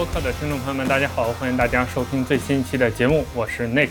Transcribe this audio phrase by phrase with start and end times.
[0.00, 3.90] 播客的听众朋友们，大家好，欢迎大家收听最新一期的节目，我是 Nick。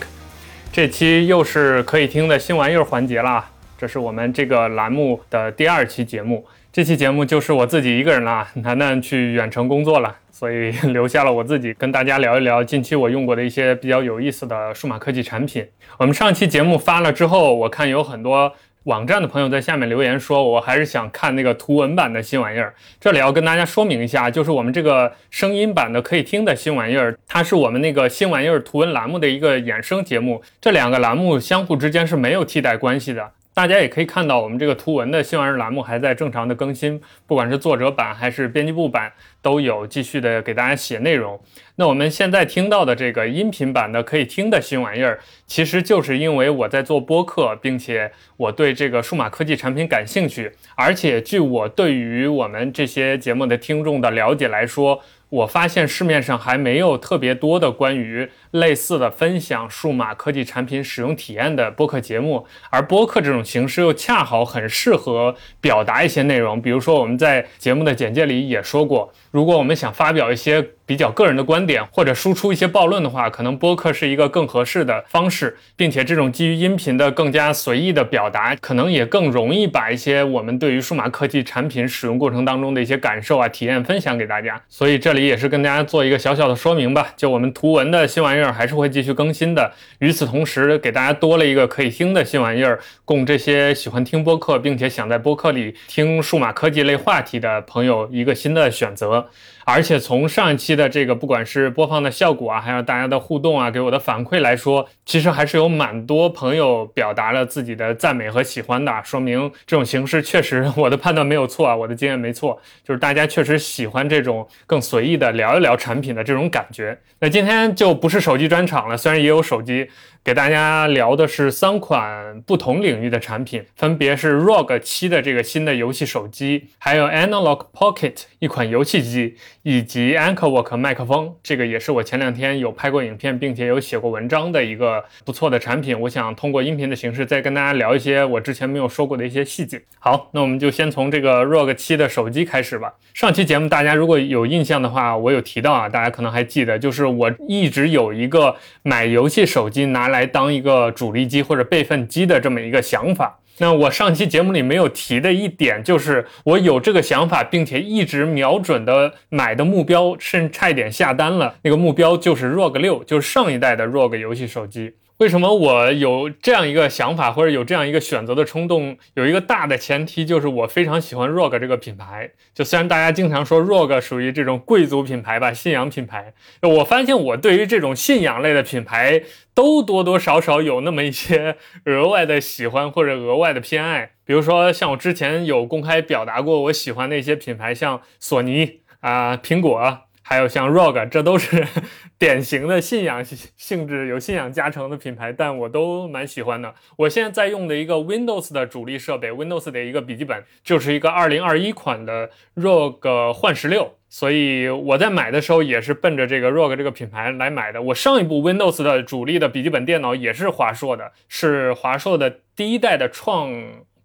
[0.72, 6.48] 这期又是可以听的新玩意儿环节啦，这是我们这个栏目的第二期节目。
[6.74, 15.64] 这期节目就是我自己一个人啦，楠楠去远程工作了，所以留下了我自己跟大家聊一聊近期我用过的一些比较有意思的数码科技产品。
[16.00, 18.52] 我们上期节目发了之后，我看有很多。
[18.90, 22.74] 网站的朋友在下面留言说，我还是想看那个图文版的新玩意儿。
[23.00, 33.30] 这里要跟大家说明一下，就是我们这个声音版的可以听的新玩意儿，它是我们那个新玩意儿图文栏目的一个衍生节目，这两个栏目相互之间是没有替代关系的。
[33.60, 41.38] 大家也可以看到，我们这个图文的新玩意儿栏目还在正常的更新，不管是作者版还是编辑部版，都有继续的给大家写内容。
[41.76, 55.02] 那我们现在听到的这个音频版的可以听的新玩意儿，其实就是因为我在做播客，并且我对这个数码科技产品感兴趣，而且据我对于我们这些节目的听众的了解来说。
[55.30, 66.62] 我发现市面上还没有特别多的关于类似的分享数码科技产品使用体验的播客节目，而播客这种形式又恰好很适合表达一些内容。
[66.62, 84.60] 比如说，我们在节目的简介里也说过，如果我们想发表一些比较个人的观点，或者输出一些暴论的话，可能播客是一个更合适的方式，并且这种基于音频的更加随意的表达，可能也更容易把一些我们对于数码科技产品使用过程当中的一些感受啊、体验分享给大家。
[84.68, 85.20] 所以这里。
[85.30, 89.72] 也是跟大家做一个小小的说明吧，就我们图文的新玩儿还是会继续更新的。
[90.00, 99.30] 与此同时，给大家多了一个可以听的新玩意儿，供这些喜欢听播客并且想在播客里听数码科技类话题的朋友一个新的选择。
[99.66, 116.98] 而且从上一期的这个不管是播放的效果啊，还有大家的互动啊，给我的反馈来说，其实还是有蛮多朋友表达了自己的赞美和喜欢的，说明这种形式确实我的判断没有错啊，我的经验没错，就是大家确实喜欢这种更随意的聊一聊产品的这种感觉。
[117.20, 119.90] 那今天就不是手机专场了，虽然也有手机。
[120.22, 131.34] 给大家聊的是三款不同领域的产品，分别是 ROG 七的这个新的游戏手机，还有 Analog Pocket 一款游戏机，以及 Anchorwork 麦克风。
[131.42, 135.98] 这个也是我前两天有拍过影片，并且有写过文章的一个不错的产品。
[136.02, 139.82] 我想通过音频的形式再跟大家聊一些我之前没有说过的一些细节。
[140.00, 142.94] 好，那我们就先从这个 ROG 七的手机开始吧。
[143.14, 150.09] 上期节目大家如果有印象的话，我有提到啊，大家可能还记得，就是我一直有一个买游戏手机拿。
[150.10, 153.40] 来当一个主力机或者备份机的这么一个想法。
[153.62, 161.56] 那我上期节目里没有提的一点，就是我有这个想法，并且一直瞄准的买的目标，甚至差一点下单了。
[161.64, 164.94] 那个目标就是 ROG 六，就是上一代的 ROG 游戏手机。
[165.18, 168.98] 为什么我有这样一个想法，或者有这样一个选择的冲动？
[169.16, 172.32] 有一个大的前提，就是我非常喜欢 ROG 这个品牌。
[172.54, 176.32] 就虽然大家经常说 ROG 属于这种贵族品牌吧，信仰品牌，
[176.62, 179.22] 我发现我对于这种信仰类的品牌，
[179.60, 184.12] 都多多少少有那么一些额外的喜欢或者额外的偏爱。
[184.24, 190.04] 比如说，像我之前有公开表达过，我喜欢的一些品牌，像索尼啊、苹果。
[190.30, 191.66] 还有像 ROG，这都是
[192.20, 196.76] 典型的信仰性质、有信仰加成的品牌，但我都蛮喜欢的。
[196.98, 207.82] 我现在在用的一个 Windows 的主力设备，Windows 的一个笔记本，就是一个2021款的 ROG 幻十六，所以我在买的时候也是奔着这个 ROG 这个品牌来买的。
[207.82, 213.52] 我上一部 Windows 的主力的笔记本电脑也是华硕的，是华硕的第一代的创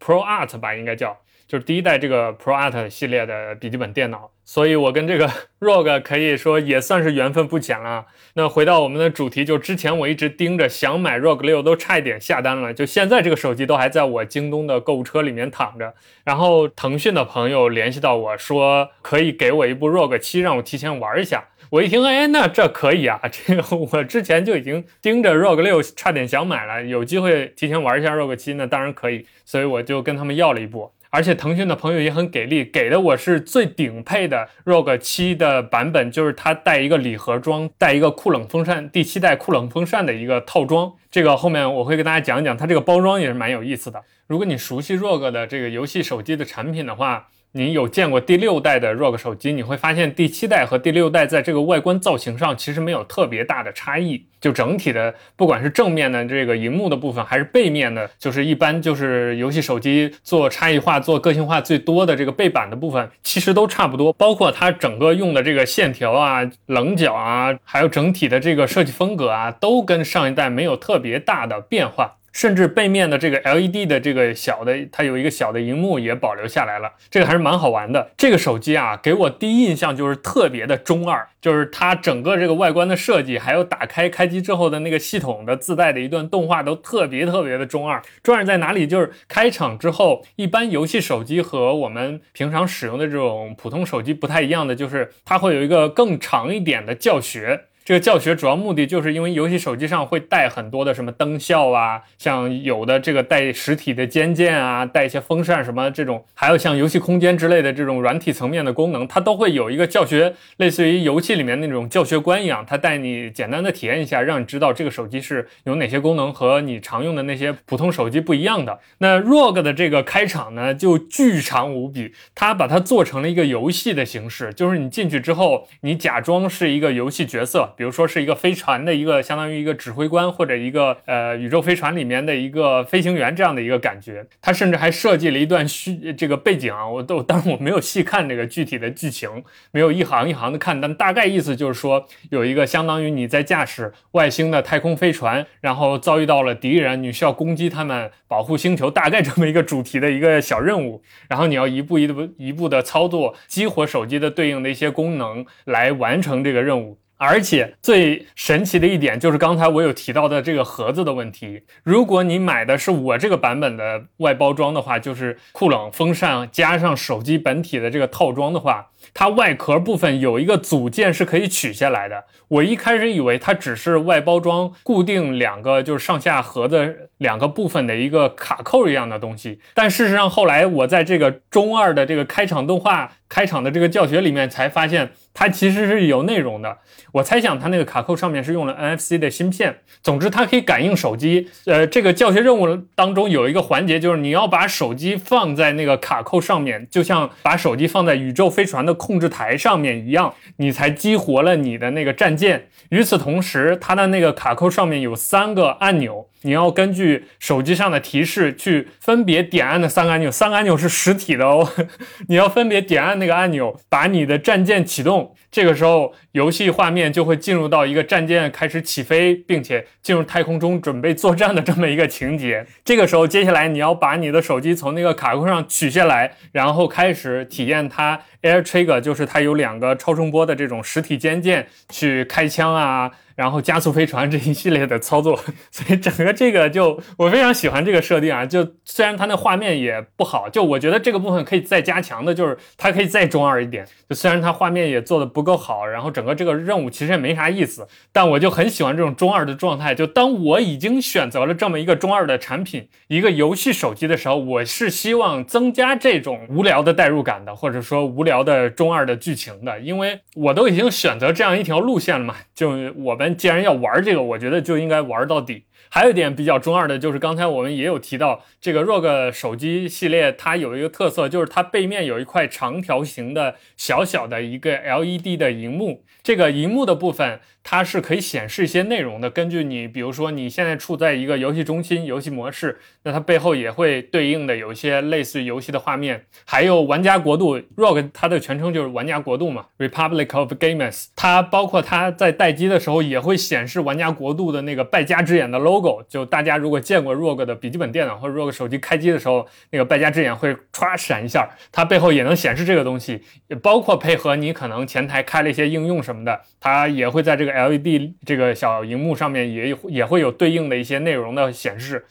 [0.01, 1.19] ProArt 吧，应该叫。
[1.47, 8.07] 就是第一代这个 ProArt 系列的笔记本电脑，所以我跟这个 ROG 可以说也算是缘分不浅了。
[8.35, 12.73] 那回到我们的主题，就之前我一直盯着想买 ROG 六，都差一点下单了。
[12.73, 15.95] 就现在这个手机都还在我京东的购物车里面躺着。
[16.25, 21.49] 然后腾讯的朋友联系到我说，可以给我一部 ROG 七，让我提前玩一下。
[21.71, 26.83] 我一听，哎，那这可以啊，这个我之前就已经盯着 ROG 六，差点想买了。
[26.85, 29.27] 有机会提前玩一下 ROG 七，那当然可以。
[29.45, 30.93] 所以我就跟他们要了一部。
[31.15, 40.93] 而且腾讯的朋友也很给力，给的我是最顶配的 ROG 七的版本，就是它带一个礼盒装，带一个酷冷风扇，第七代酷冷风扇的一个套装。
[41.13, 44.03] 这个后面我会给大家讲讲，它这个包装也是蛮有意思的。
[44.27, 64.13] 如果你熟悉 ROG 的这个游戏手机的产品的话，你有见过第六代的 ROG 手机，你会发现第七代和第六代在这个外观造型上其实没有特别大的差异，就整体的不管是正面的这个荧幕的部分，还是背面的，就是一般就是游戏手机做差异化、做个性化最多的这个背板的部分，其实都差不多。
[64.15, 72.17] 包括它整个用的这个线条啊、棱角啊，还有整体的这个设计风格啊，都跟上一代没有特别大的变化。
[72.35, 78.11] 甚至背面的这个 LED 的这个小的，它有一个小的荧幕也保留下来了，这个还是蛮好玩的。
[78.17, 88.03] 这个手机啊，给我第一印象就是特别的中二，就是它整个这个外观的设计，还有打开开机之后的那个系统的自带的一段动画，都特别特别的中二。
[88.23, 88.85] 中二在哪里？
[88.87, 97.67] 就是开场之后，一般游戏手机和我们平常使用的这种普通手机不太一样的，就是它会有一个更长一点的教学。
[97.85, 118.79] 这个教学主要目的就是因为游戏手机上会带很多的什么灯效啊，像有的这个带实体的肩键啊，带一些风扇什么这种，还有像游戏空间之类的这种软体层面的功能，它都会有一个教学，类似于游戏里面那种教学官一样，它带你简单的体验一下，让你知道这个手机是有哪些功能和你常用的那些普通手机不一样的。
[118.97, 127.73] 那 ROG 的这个开场呢，就巨长无比，它把它做成了一个游戏的形式，就是你进去之后，你假装是一个游戏角色。
[127.77, 156.99] 比如说是一个飞船的一个相当于一个指挥官或者一个呃宇宙飞船里面的一个飞行员这样的一个感觉，他甚至还设计了一段虚这个背景啊，我都当然我没有细看这个具体的剧情，没有一行一行的看，但大概意思就是说有一个相当于你在驾驶外星的太空飞船，然后遭遇到了敌人，你需要攻击他们，保护星球，大概这么一个主题的一个小任务，然后你要一步一步一步的操作，激活手机的对应的一些功能来完成这个任务。
[157.17, 161.63] 而且最神奇的一点就是刚才我有提到的这个盒子的问题。
[161.83, 172.25] 如果你买的是我这个版本的外包装的话，就是酷冷风扇加上手机本体的这个套装的话，它外壳部分有一个组件是可以取下来的。
[172.49, 185.11] 我一开始以为它只是外包装固定两个就是上下盒子两个部分的一个卡扣一样的东西，但事实上后来我在这个中二的这个开场动画开场的这个教学里面才发现。
[185.37, 186.79] 它其实是有内容的，
[187.11, 189.79] 我猜想它那个卡扣上面是用了 NFC 的芯片。
[190.01, 191.49] 总之，它可以感应手机。
[191.67, 202.69] 呃，这个教学任务当中有一个环节，就是你要把手机放在那个卡扣上面，就像把手机放在宇宙飞船的控制台上面一样，你才激活了你的那个战舰。
[202.91, 206.29] 与此同时，它的那个卡扣上面有三个按钮。
[206.45, 211.69] 你要根据手机上的提示去分别点按那三个按钮，三个按钮是实体的哦。
[212.29, 215.35] 你要分别点按那个按钮，把你的战舰启动。
[215.51, 222.67] 这个时候，游戏画面就会进入到一个战舰开始起飞，并且进入太空中准备作战的这么一个情节。
[222.85, 233.13] 这个时候，接下来你要把你的手机从那个卡扣上取下来，然后开始体验它 Air Trigger，就是它有两个超声波的这种实体肩键去开枪啊。
[233.35, 235.39] 然后加速飞船这一系列的操作，
[235.71, 238.47] 所以整个这个就我非常喜欢这个设定啊。
[238.47, 243.85] 就虽然它那画面也不好，就我觉得这个部分可以再加强的，就是它可以再中二一点。
[244.09, 249.95] 就虽然它画面也做的不够好，然后整个这个任务其实也没啥意思，但我就很喜欢这种中二的状态。
[249.95, 262.37] 就当我已经选择了这么一个中二的产品，一个游戏手机的时候，我是希望增加这种无聊的代入感的，或者说无聊的中二的剧情的，因为我都已经选择这样一条路线了嘛。
[262.55, 263.24] 就我们。
[263.37, 265.67] 既然要玩这个，我觉得就应该玩到底。
[265.91, 276.05] 还有一点比较中二的，就是刚才我们也有提到，这个 ROG 手机系列它有一个特色，就是它背面有一块长条形的小小的一个 LED 的荧幕。
[276.25, 279.29] 这个荧幕的部分，它是可以显示一些内容的。
[279.31, 286.27] 根据你，比如说你现在处在一个游戏中心、游戏模式，那它背后也会对应的有一些类似于游戏的画面。
[286.45, 291.07] 还有玩家国度，ROG 它的全称就是玩家国度嘛，Republic of Gamers。
[291.17, 296.05] 它包括它在待机的时候也会显示玩家国度的那个败家之眼的 logo。
[296.07, 303.23] 就大家如果见过 ROG 的笔记本电脑或者 ROG 手机开机的时候，那个败家之眼会唰闪一下，它背后也能显示这个东西。
[303.49, 305.95] 也包括配合你可能前台开了一些应用。
[306.05, 312.05] 什么的，它也会在这个 LED 这个小荧幕上面也有也会有对应的一些内容的显示。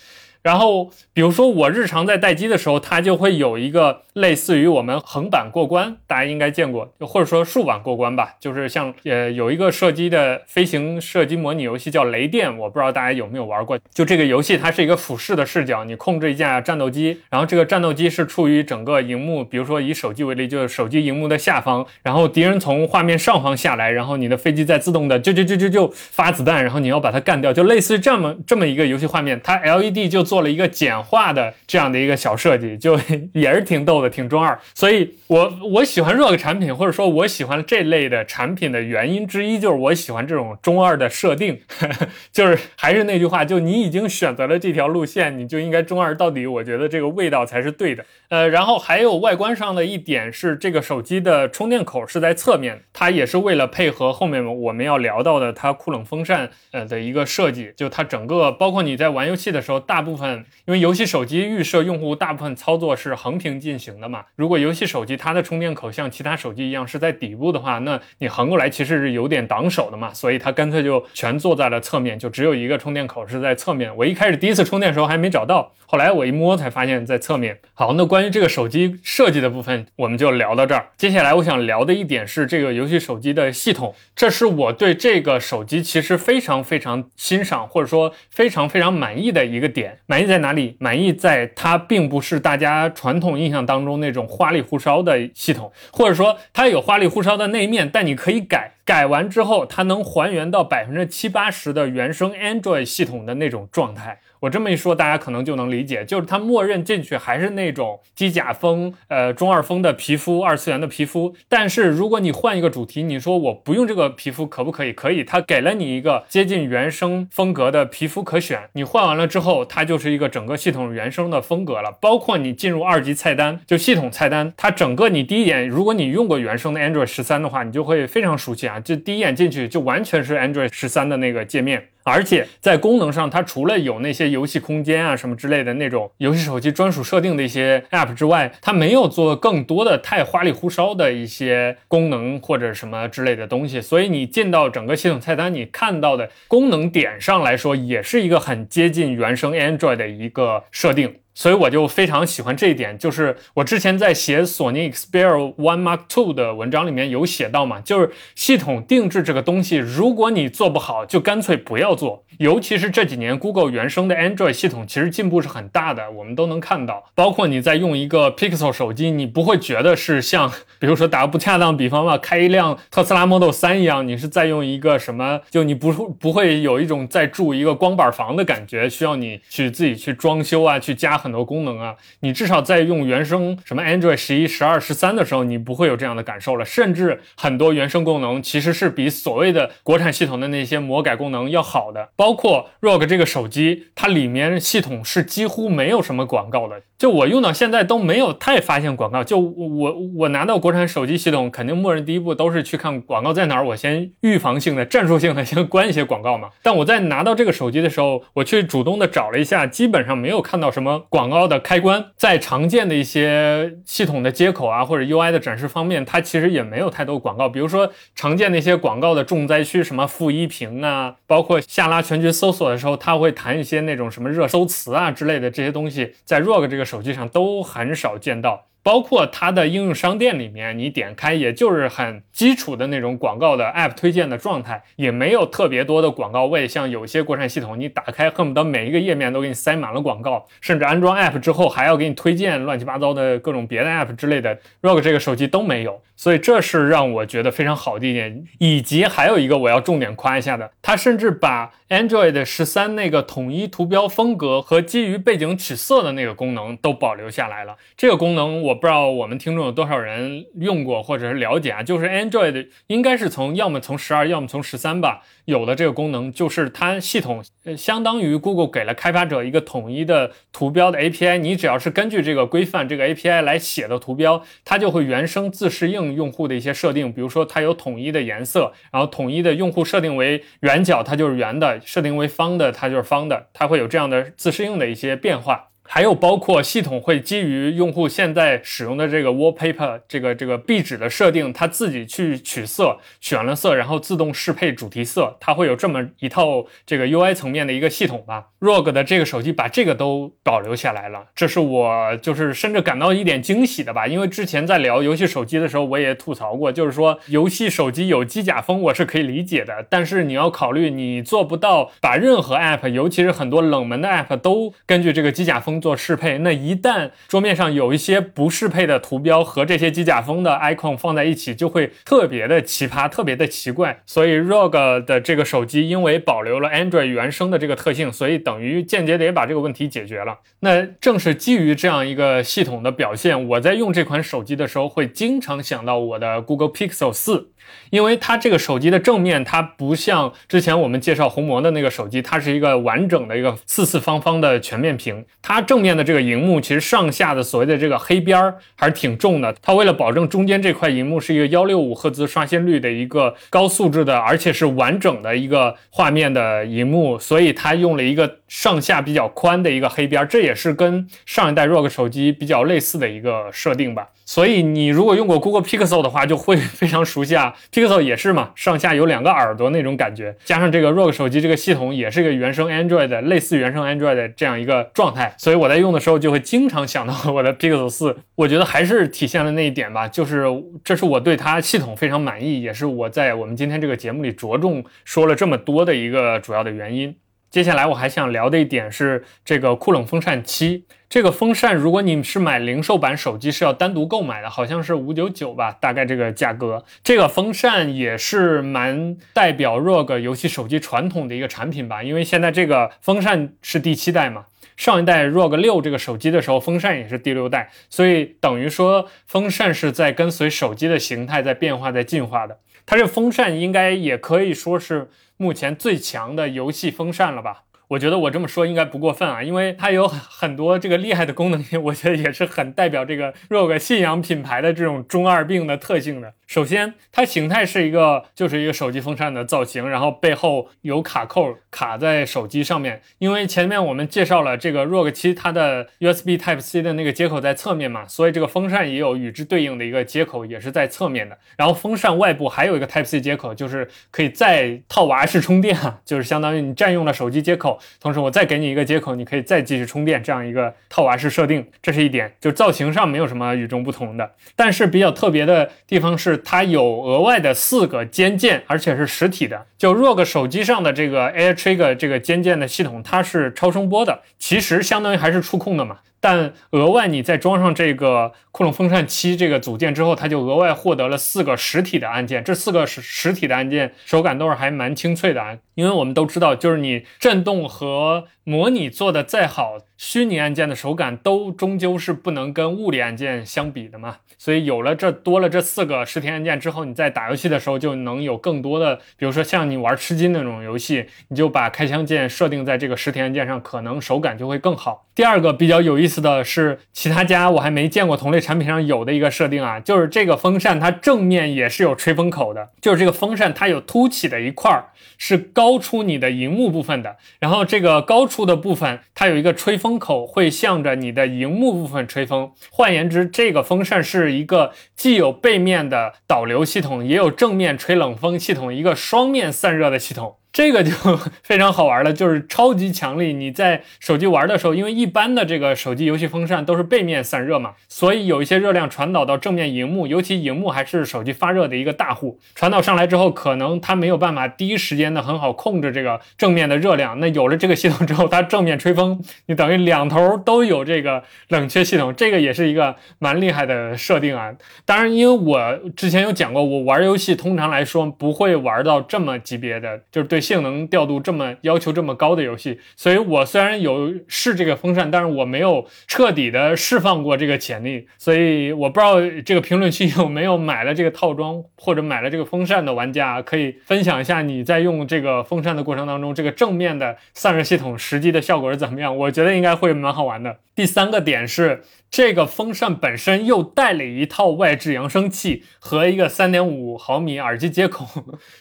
[0.43, 13.79] 然后，比如说我日常在待机的时候，它就会有一个类似于我们横版过关，大家应该见过，或者说竖版过关吧，就是像呃有一个射击的飞行射击模拟游戏叫雷电，我不知道大家有没有玩过。
[13.93, 30.32] 就这个游戏，它是一个俯视的视角，你控制一架战斗机，然后这个战斗机是处于整个荧幕，比如说以手机为例，就是手机荧幕的下方，然后敌人从画面上方下来，然后你的飞机在自动的就就就就就发子弹，然后你要把它干掉，就类似于这么这么一个游戏画面，它 LED 就。
[30.33, 32.99] 做了一个简化的这样的一个小设计，就
[33.33, 34.59] 也是挺逗的，挺中二。
[34.73, 41.59] 所以，我我喜欢 ROG 产品，或者说我喜欢这类的产品的原因之一，就是我喜欢这种中二的设定。
[42.33, 46.47] 就是还是那句话，就你已经选择了这条路线，你就应该中二到底。
[46.47, 48.03] 我觉得这个味道才是对的。
[48.29, 57.71] 呃，然后还有外观上的一点是，这个手机的充电口是在侧面，它也是为了配合后面我们要聊到的它酷冷风扇呃的一个设计。
[57.77, 60.22] 就它整个包括你在玩游戏的时候，大部分。
[60.23, 64.23] 分，因为游戏手机预设用户大部分操作是横屏进行的嘛。
[64.35, 70.13] 如果游戏手机它的充电口像其他手机一样是在底部的话，那你横过来其实是有点挡手的嘛。
[70.13, 73.95] 所以它干脆就全做在了侧面，就只有一个充电口是在侧面。
[73.97, 77.59] 我一开始第一次充电的时候还没找到，后来我一摸才发现在侧面。
[77.73, 80.87] 好，那关于这个手机设计的部分，我们就聊到这儿。
[80.97, 89.99] 接下来我想聊的一点是这个游戏手机的系统，这是我对这个手机其实非常非常欣赏，或者说非常非常满意的一个点。
[90.13, 90.75] 满意在哪里？
[90.77, 98.73] 满意在它并不是大家传统印象当中那种花里胡哨的系统，或者说它有花里胡哨的那一面，但你可以改。
[98.85, 104.19] 改完之后，它能还原到百分之七八十的原生 Android 系统的那种状态。
[104.43, 111.33] 我这么一说，大家可能就能理解，就是它默认进去还是那种机甲风、呃中二风的皮肤，二次元的皮肤。
[111.47, 114.91] 但是如果你换一个主题，你说我不用这个皮肤可不可以？
[114.91, 118.63] 可以，它给了你一个接近原生风格的皮肤可选。
[118.73, 121.97] 你换完了之后，它就是一个整个系统原生的风格了。
[122.01, 131.87] 包括你进入二级菜单，就系统菜单，它整个你第一眼，如果你用过原生的 Android 十三的话，你就会非常熟悉啊，就第一眼进去就完全是 Android 十三的那个界面。
[132.03, 143.81] 而且在功能上，它除了有那些游戏空间啊什么之类的那种游戏手机专属设定的一些 App 之外，它没有做更多的太花里胡哨的一些功能或者什么之类的东西。
[143.81, 151.15] 所以你进到整个系统菜单，你看到的功能点上来说，也是一个很接近原生 Android 的一个设定。
[151.35, 162.23] 所以我就非常喜欢这一点，就是我之前在写索尼 Xperia One Mark Two 的文章里面有写到嘛，就是系统定制这个东西，如果你做不好，就干脆不要做。
[162.37, 167.03] 尤其是这几年 Google 原生的 Android 系统，其实进步是很大的，我们都能看到。
[167.15, 175.41] 包括你在用一个 Pixel 手机，你不会觉得是像，比如说打个不恰当比方吧，开一辆特斯拉 Model 3一样，你是在用一个什么？
[175.49, 181.22] 就你不不会有一种在住一个光板房的感觉，需要你去自己去装修啊，去加。
[181.23, 186.65] 很多功能啊，你至少在用原生什么 Android 十一、十二、十三的时候，你不会有这样的感受了。
[186.65, 192.09] 甚至很多原生功能其实是比所谓的国产系统的那些魔改功能要好的。
[192.17, 196.81] 包括 ROG 这个手机，它里面系统是几乎没有什么广告的。
[196.97, 199.23] 就我用到现在都没有太发现广告。
[199.23, 206.49] 就我我拿到国产手机系统，肯定默认第一步都是去看广告在哪儿，我先预防性的、战术性的先关一些广告嘛。
[206.61, 212.03] 但我在拿到这个手机的时候，我去主动的找了一下，基本上没有看到什么广告的开关。
[212.17, 217.47] 在常见的一些系统的接口啊或者 UI 的展示方面，它其实也没有太多广告。
[217.47, 226.83] 比如说常见的一些广告的重灾区，什么负一屏啊，包括下拉全局搜索的时候，它会弹一些那种什么热搜词啊之类的这些东西，在 ROG 这个。
[226.83, 228.65] 手机上都很少见到。
[228.83, 236.67] 包括它的应用商店里面，你点开也就是很基础的那种广告的 App 推荐的状态，也没有特别多的广告位。
[236.67, 244.59] 像有些国产系统，你打开恨不得每一个页面都给你塞满了广告，甚至安装 App 之后还要给你推荐乱七八糟的各种别的 App 之类的。
[244.81, 248.43] ROG 这个手机都没有，所以这是让我觉得非常好的一点。
[248.59, 257.77] 以及还有一个我要重点夸一下的，它甚至把 Android 十三那个统一图标风格和基于背景取色的那个功能都保留下来了。
[257.95, 258.73] 这个功能我。
[258.83, 261.81] 不知道我们听众有多少人用过或者是了解啊？
[261.81, 265.21] 就是 Android 应该是从要么从十二，要么从十三吧。
[265.45, 285.72] 有的这个功能就是它系统呃，相当于 Google 给了开发者一个统一的图标的 API，你只要是根据这个规范这个 API 来写的图标，它就会原生自适应用户的一些设定，比如说它有统一的颜色，然后统一的用户设定为圆角，它就是圆的；设定为方的，它就是方的，它会有这样的自适应的一些变化。
[285.85, 298.47] 还有包括系统会基于用户现在使用的这个 wallpaper 这个这个壁纸的设定，它自己去取色，选了色，然后自动适配主题色，它会有这么一套这个 UI 层面的一个系统吧。
[298.61, 304.07] ROG 的这个手机把这个都保留下来了，这是我就是甚至感到一点惊喜的吧。
[304.07, 315.72] 因为之前在聊游戏手机的时候，我也吐槽过，就是说游戏手机有机甲风我是可以理解的，但是你要考虑你做不到把任何 app，尤其是很多冷门的 app 都根据这个机甲风。
[315.79, 324.01] 做适配，那一旦桌面上有一些不适配的图标和这些机甲风的 icon 放在一起，就会特别的奇葩，特别的奇怪。
[324.05, 330.39] 所以 ROG 的这个手机因为保留了 Android 原生的这个特性，所以等于间接的也把这个问题解决了。
[330.59, 337.49] 那正是基于这样一个系统的表现，我在用这款手机的时候会经常想到我的 Google Pixel 四。
[337.91, 345.25] 因为它这个手机的正面，它不像之前我们介绍红魔的那个手机，它是一个完整的一个四四方方的全面屏。
[345.41, 349.55] 它正面的这个荧幕其实上下的所谓的这个黑边儿还是挺重的。
[349.61, 364.09] 它为了保证中间这块荧幕是一个幺六五赫兹刷新率的一个高素质的，而且是完整的一个画面的荧幕，所以它用了一个上下比较宽的一个黑边儿，这也是跟上一代 ROG 手机比较类似的一个设定吧。
[364.25, 367.53] 所以你如果用过 Google Pixel 的话，就会非常熟悉啊。
[367.71, 378.17] Pixel 也是嘛，上下有两个耳朵那种感觉，加上这个 ROG 手机这个系统也是一个原生 Android 的，类似原生 Android 的这样一个状态，所以我在用的时候就会经常想到我的 Pixel 四。
[378.35, 380.45] 我觉得还是体现了那一点吧，就是
[380.83, 387.15] 这是我对它系统非常满意，也是我在我们今天这个节目里着重说了这么多的一个主要的原因。
[387.53, 390.87] 接下来我还想聊的一点是这个酷冷风扇七。
[391.07, 396.83] 这个风扇，如果你是买零售版手机，是要单独购买的，好像是五九九吧，大概这个价格。
[397.03, 404.45] 这个风扇也是蛮代表 ROG 游戏手机传统的一个产品吧，因为现在这个风扇是第七代嘛，
[404.75, 412.57] 上一代 ROG 六这个手机的时候，风扇也是第六代，所以等于说风扇是在跟随手机的形态在变化、在进化的。
[412.87, 415.09] 它这风扇应该也可以说是
[415.43, 417.65] 目前最强的游戏风扇了吧。
[417.89, 426.33] 我觉得我这么说应该不过分啊，因为它有很多这个厉害的功能，我觉得也是很代表这个 ROG 信仰品牌的这种中二病的特性的。
[426.47, 433.01] 首先，它形态是一个就是一个手机风扇的造型，然后背后有卡扣卡在手机上面。
[433.17, 441.37] 因为前面我们介绍了这个 ROG 七，它的 USB Type C 的那个接口在侧面嘛，所以这个风扇也有与之对应的一个接口，也是在侧面的。
[441.57, 447.72] 然后风扇外部还有一个 Type C 接口，就是可以再套娃式充电啊，就是相当于你占用了手机接口。
[447.99, 454.31] 同时，我再给你一个接口，你可以再继续充电，这样一个套娃式设定，这是一点，就造型上没有什么与众不同的。
[454.55, 459.65] 但是比较特别的地方是，它有额外的四个肩键，而且是实体的。
[459.77, 465.99] 就 ROG 手机上的这个 AirTrigger 这个肩键的系统，它是超声波的，其实相当于还是触控的嘛。
[466.23, 472.41] 但额外你再装上这个酷冷风扇七这个组件之后，它就额外获得了四个实体的按键。
[472.41, 484.17] 这四个实实体的按键手感都是还蛮清脆的啊，因为我们都知道，就是你震动和模拟做的再好，虚拟按键的手感都终究是不能跟物理按键相比的嘛。
[484.37, 495.07] 所以有了这多了这四个实体按键之后，你在打游戏的时候就能有更多的，比如说像你玩吃鸡那种游戏，你就把开枪键设定在这个实体按键上，可能手感就会更好。
[495.15, 512.51] 第二个比较有意思的是，其他家我还没见过同类产品上有的一个设定啊，就是这个风扇它正面也是有吹风口的，就是这个风扇它有凸起的一块儿是高出你的荧幕部分的，然后这个高处的部分它有一个吹风口会向着你的荧幕部分吹风。
[512.71, 514.33] 换言之，这个风扇是。
[514.33, 520.37] 一个既有背面的导流系统，也有正面吹冷风系统，一个双面散热的系统。
[520.53, 520.91] 这个就
[521.41, 523.33] 非常好玩了，就是超级强力。
[523.33, 537.19] 你在手机玩的时候，因为一般的这个手机游戏风扇都是背面散热嘛，所以有一些热量传导到正面荧幕，尤其荧幕还是手机发热的一个大户，传导上来之后，可能它没有办法第一时间的很好控制这个正面的热量。
[537.19, 544.51] 那有了这个系统之后，它正面吹风，你等于两头都有这个冷却系统，这个也是一个蛮厉害的设定啊。
[544.85, 550.42] 当然，因为我之前有讲过，我玩游戏通常来说不会玩到这么级别的，就是对。
[550.43, 569.17] 性能调度这么要求这么高的游戏，所以我虽然有试这个风扇，但是我没有彻底的释放过这个潜力，所以我不知道这个评论区有没有买了这个套装或者买了这个风扇的玩家，可以分享一下你在用这个风扇的过程当中，这个正面的散热系统实际的效果是怎么样？
[569.17, 570.59] 我觉得应该会蛮好玩的。
[570.75, 571.81] 第三个点是。
[572.13, 578.05] 这个风扇本身又带了一套外置扬声器和一个三点五毫米耳机接口，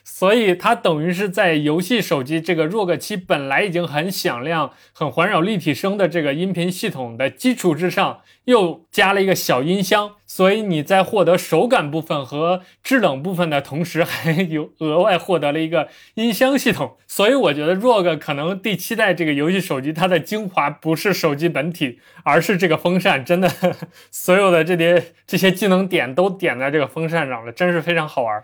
[0.03, 10.13] 所以它等于是在游戏手机这个 ROG 七本来已经很响亮、很环绕立体声的这个音频系统的基础之上，又加了一个小音箱。
[10.35, 16.97] 所以你在获得手感部分和制冷部分的同时，还有额外获得了一个音箱系统。
[17.07, 23.23] 所以我觉得 ROG 可能第七代这个游戏手机它的精华不是手机本体，而是这个风扇。
[23.23, 23.53] 真的，
[24.11, 28.43] 所有的这些这些技能点都点在这个风扇上了，真是非常好玩。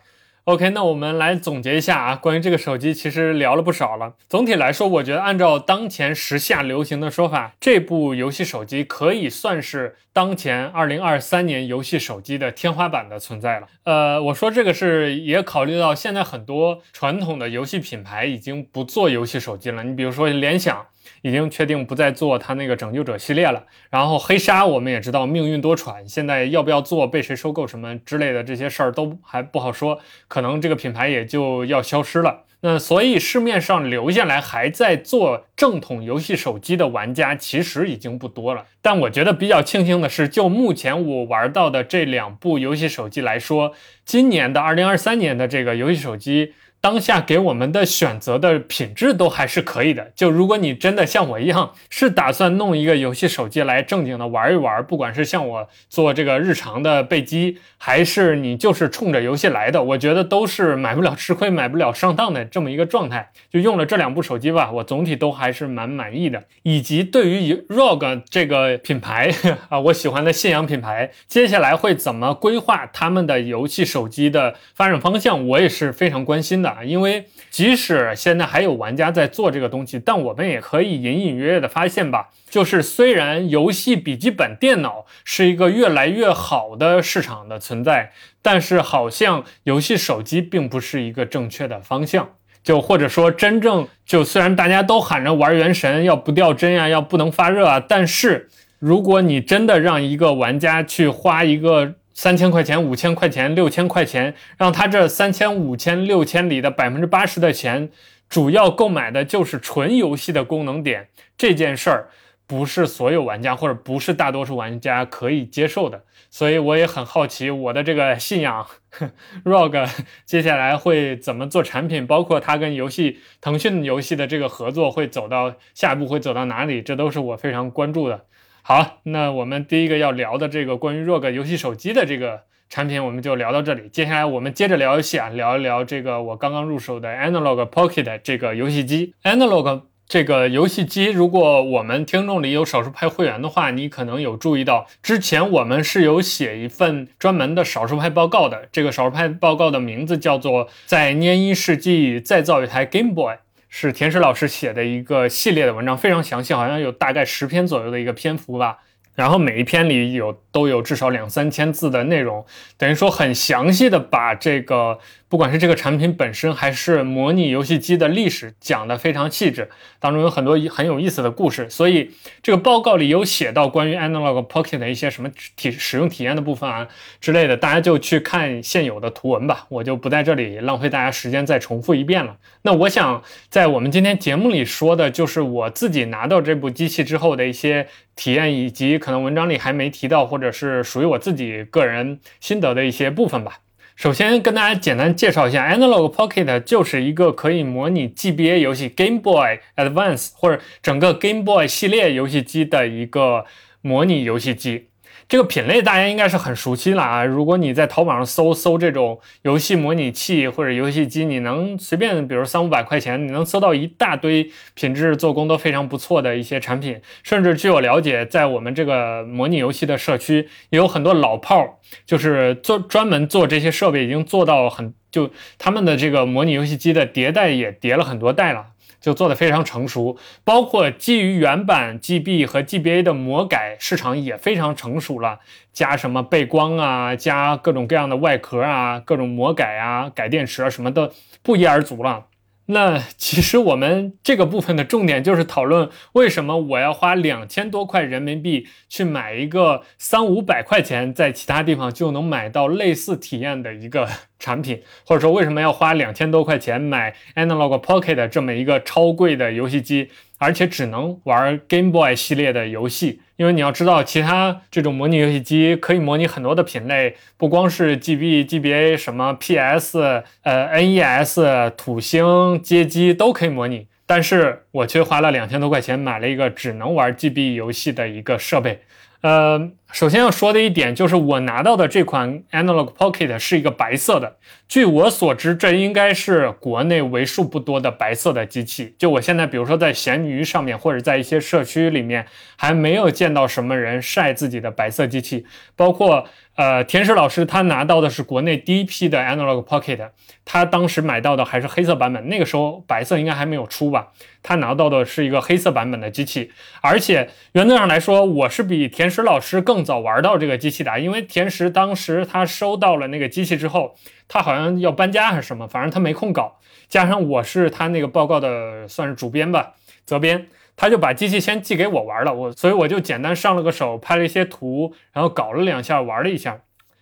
[0.48, 4.14] OK，那我们来总结一下啊，关于这个手机其实聊了不少了。
[4.30, 13.66] 总体来说，我觉得按照当前时下流行的说法，这部游戏手机可以算是当前二零二三年游戏手机的天花板的存在了。
[13.84, 20.86] 呃，我说这个是也考虑到现在很多传统的游戏品牌已经不做游戏手机了，你比如说联想。
[21.22, 23.64] 已经确定不再做它那个拯救者系列了。
[23.90, 32.44] 然后黑鲨我们也知道命运多舛，现在要不要做、被谁收购什么之类的这些事儿都还不好说，可能这个品牌也就要消失了。
[32.60, 38.64] 那所以市面上留下来还在做正统游戏手机的玩家其实已经不多了。
[38.82, 46.54] 但我觉得比较庆幸的是，就目前我玩到的这两部游戏手机来说，今年的二零二三年的这个游戏手机。
[46.80, 50.12] 当下给我们的选择的品质都还是可以的。
[50.14, 63.32] 就如果你真的像我一样是打算弄一个游戏手机来正经的玩一玩，不管是像我做这个日常的备机，还是你就是冲着游戏来的，我觉得都是买不了吃亏、买不了上当的这么一个状态。
[63.50, 66.44] 就用了这两部手机吧，我总体都还是蛮满意的。
[66.62, 69.32] 以及对于 ROG 这个品牌
[69.68, 76.67] 啊，我喜欢的信仰品牌，接下来会怎么规划他们的游戏手机的发展方向，我也是非常关心的。
[76.68, 92.28] 啊，因为即使现在还有玩家在做这个东西，但我们也可以隐隐约约的发现吧，就是虽然游戏笔记本电脑是一个越来越好的市场的存在，但是好像游戏手机并不是一个正确的方向。
[92.62, 101.94] 就或者说，真正就虽然大家都喊着玩原神要不掉帧呀，要不能发热啊，但是如果你真的让一个玩家去花一个。
[102.18, 107.90] 三千块钱、五千块钱、六千块钱，让他这三千、五千、六千里的百分之八十的钱，
[108.28, 111.10] 主要购买的就是纯游戏的功能点。
[111.36, 112.08] 这件事儿
[112.44, 116.02] 不是所有玩家或者不是大多数玩家可以接受的。
[116.28, 118.66] 所以我也很好奇，我的这个信仰
[119.44, 119.88] ROG
[120.26, 128.24] 接下来会怎么做产品，包括它跟游戏腾讯游戏的这个合作会走到下一步会走到哪里，这都是我非常关注的。
[128.68, 133.88] 好，那我们第一个要聊的这个关于 ROG 游戏手机的这个产品，我们就聊到这里。
[133.88, 139.14] 接下来我们接着聊游戏啊，聊一聊这个我刚刚入手的 Analog Pocket 这个游戏机。
[139.22, 148.68] Analog 这个游戏机，如果我们听众里有少数派会员的话，你可能有注意到，之前我们是有写一份专门的少数派报告的。
[148.70, 153.32] 这个少数派报告的名字叫做《在捏一世纪再造一台 Game Boy》。
[153.68, 158.78] 是田石老师写的一个系列的文章，非常详细，好像有大概十篇左右的一个篇幅吧。
[159.18, 165.00] 然后每一篇里有都有至少两三千字的内容，等于说很详细的把这个。
[165.30, 169.68] 不管是这个产品本身，还是模拟游戏机的历史，讲得非常细致，
[170.00, 171.68] 当中有很多很有意思的故事。
[171.68, 176.88] 所以这个报告里有写到关于 Analog Pocket 的一些什么体使用体验的部分啊
[177.20, 182.38] 之类的，大家就去看现有的图文吧，我就不在这里浪费大家时间再重复一遍了。
[182.62, 193.60] 那我想在我们今天节目里说的就是我自己拿到这部机器之后的一些体验，以及可能文章里还没提到，或者是属于我自己个人心得的一些部分吧。
[193.96, 203.46] 首先跟大家简单介绍一下，Analog Pocket 就是一个可以模拟 GBA 游戏 Game Boy Advance 或者整个 Game Boy 系列游戏机的一个
[203.80, 204.88] 模拟游戏机。
[205.28, 207.22] 这个品类大家应该是很熟悉了啊！
[207.22, 217.02] 如果你在淘宝上搜搜这种游戏模拟器或者游戏机，你能随便，比如三五百块钱，你能搜到一大堆品质、做工都非常不错的一些产品。
[217.22, 221.74] 甚至据我了解，在我们这个模拟游戏的社区，也有很多老炮儿，
[222.06, 228.68] 就是做专门做这些设备，已经做到很就他们的这个模拟游戏机的迭代也叠了很多代了。
[229.08, 235.40] 就做得非常成熟，包括基于原版 GB 和 GBA 的魔改市场也非常成熟了，
[235.72, 241.10] 加什么背光啊，加各种各样的外壳啊，各种魔改啊，改电池啊，什么的
[241.42, 242.26] 不一而足了。
[242.70, 254.06] 那其实我们这个部分的重点就是讨论为什么我要花两千多块人民币去买一个三五百块钱在其他地方就能买到类似体验的一个
[254.38, 260.10] 产品，或者说为什么要花两千多块钱买 Analog Pocket 这么一个超贵的游戏机？
[260.38, 273.88] 而且只能玩 Game Boy 系列的游戏，因为你要知道，其他这种模拟游戏机可以模拟很多的品类，不光是 GB、GBA，什么 PS、呃 NES、土星、街机都可以模拟。
[274.06, 278.80] 但是我却花了两千多块钱买了一个只能玩 GB 游戏的一个设备。
[279.20, 284.36] 呃，首先要说的一点就是，我拿到的这款 Analog Pocket 是一个白色的。
[284.68, 288.94] 据我所知，这应该是国内为数不多的白色的机器。
[288.98, 292.26] 就我现在，比如说在闲鱼上面，或者在一些社区里面，
[292.56, 296.28] 还没有见到什么人晒自己的白色机器，包括。
[296.58, 300.10] 呃，田石老师他拿到的是国内第一批的 Analog Pocket，
[300.44, 304.08] 他当时买到的还是黑色版本，那个时候白色应该还没有出吧？
[304.42, 306.50] 他拿到的是一个黑色版本的机器，
[306.80, 313.94] 而且原则上来说，我是比田石老师更早玩到这个机器的，因为田石当时他收到了那个机器之后，
[314.28, 320.46] 他好像要搬家还是什么，反正他没空搞，加上我是他那个报告的算是主编吧，责编。
[320.80, 326.60] 他就把机器先寄给我玩了，我所以我就简单上了个手，拍了一些图，然后搞了两下，玩了一下。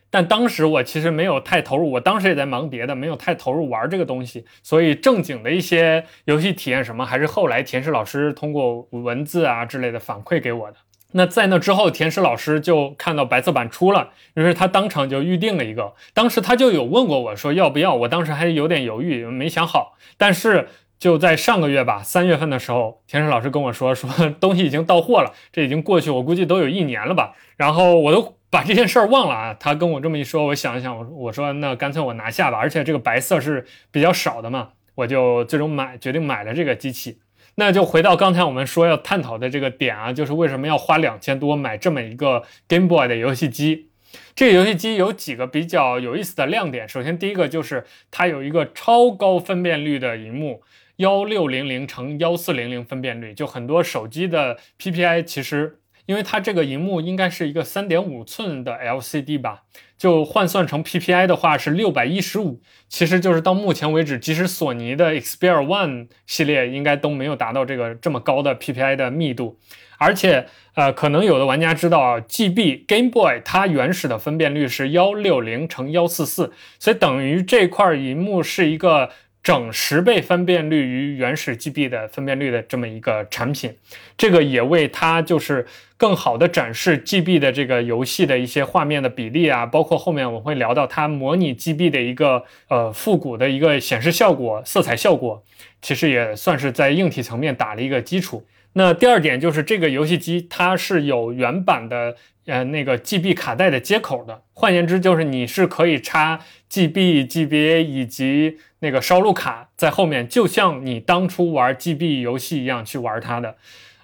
[0.08, 10.76] 但当时我其实没有太投入，我当时也在忙别的，没有太投入玩这个东西，所以正经的一些游戏体验什么，还是后来田石老师通过文字啊之类的反馈给我的。
[11.12, 15.94] 那在那之后，田石老师就看到白色版出了，于是他当场就预定了一个。
[16.12, 19.96] 当时他就有问过我说要不要，我当时还有点犹豫，没想好。
[20.18, 27.34] 但是就在上个月吧，三月份的时候，田石老师跟我说说 东西已经到货了，这已经过去，我估计都有一年了吧。
[27.56, 29.56] 然后我都把这件事儿忘了啊。
[29.58, 32.58] 他跟我这么一说，我想一想，我我说那干脆我拿下吧。
[32.58, 37.20] 而且这个白色是比较少的嘛，我就最终买决定买了这个机器。
[37.56, 43.88] 那就回到刚才我们说要探讨的这个点啊，就是为什么要花两千多买这么一个 Game Boy 的游戏机？
[44.34, 46.88] 这个游戏机有几个比较有意思的亮点。
[46.88, 50.62] 首先，第一个就是它有一个超高分辨率的荧幕，
[50.96, 55.80] 幺六零零乘幺四零零分辨率，就很多手机的 PPI 其实。
[56.06, 59.62] 因为它这个荧幕应该是一个三点五寸的 LCD 吧，
[59.98, 69.58] 就换算成 PPI 的话是六百一十五，其实就是到目前为止，即使索尼的 Xperia One 系列应该都没有达到这个这么高的 PPI 的密度，
[69.98, 79.10] 而且呃，可能有的玩家知道，GB Game Boy 它原始的分辨率是幺六零乘幺四四，所以等于这块荧幕是一个。
[79.46, 83.76] 整十倍分辨率与原始 GB 的分辨率的这么一个产品，
[84.16, 85.64] 这个也为它就是
[85.96, 95.44] 更好的展示 GB 的这个游戏的一些画面的比例啊，包括后面我会聊到它模拟 GB 的一个呃复古的一个显示效果、色彩效果，
[95.80, 98.44] 其实也算是在硬体层面打了一个基础。
[98.72, 102.16] 那第二点就是这个游戏机它是有原版的。
[102.46, 113.56] 呃，那个 GB 卡带的接口的，换言之就是你是可以插 GB、GBA 以及那个烧录卡在后面，就像你当初玩 GB 游戏一样去玩它的。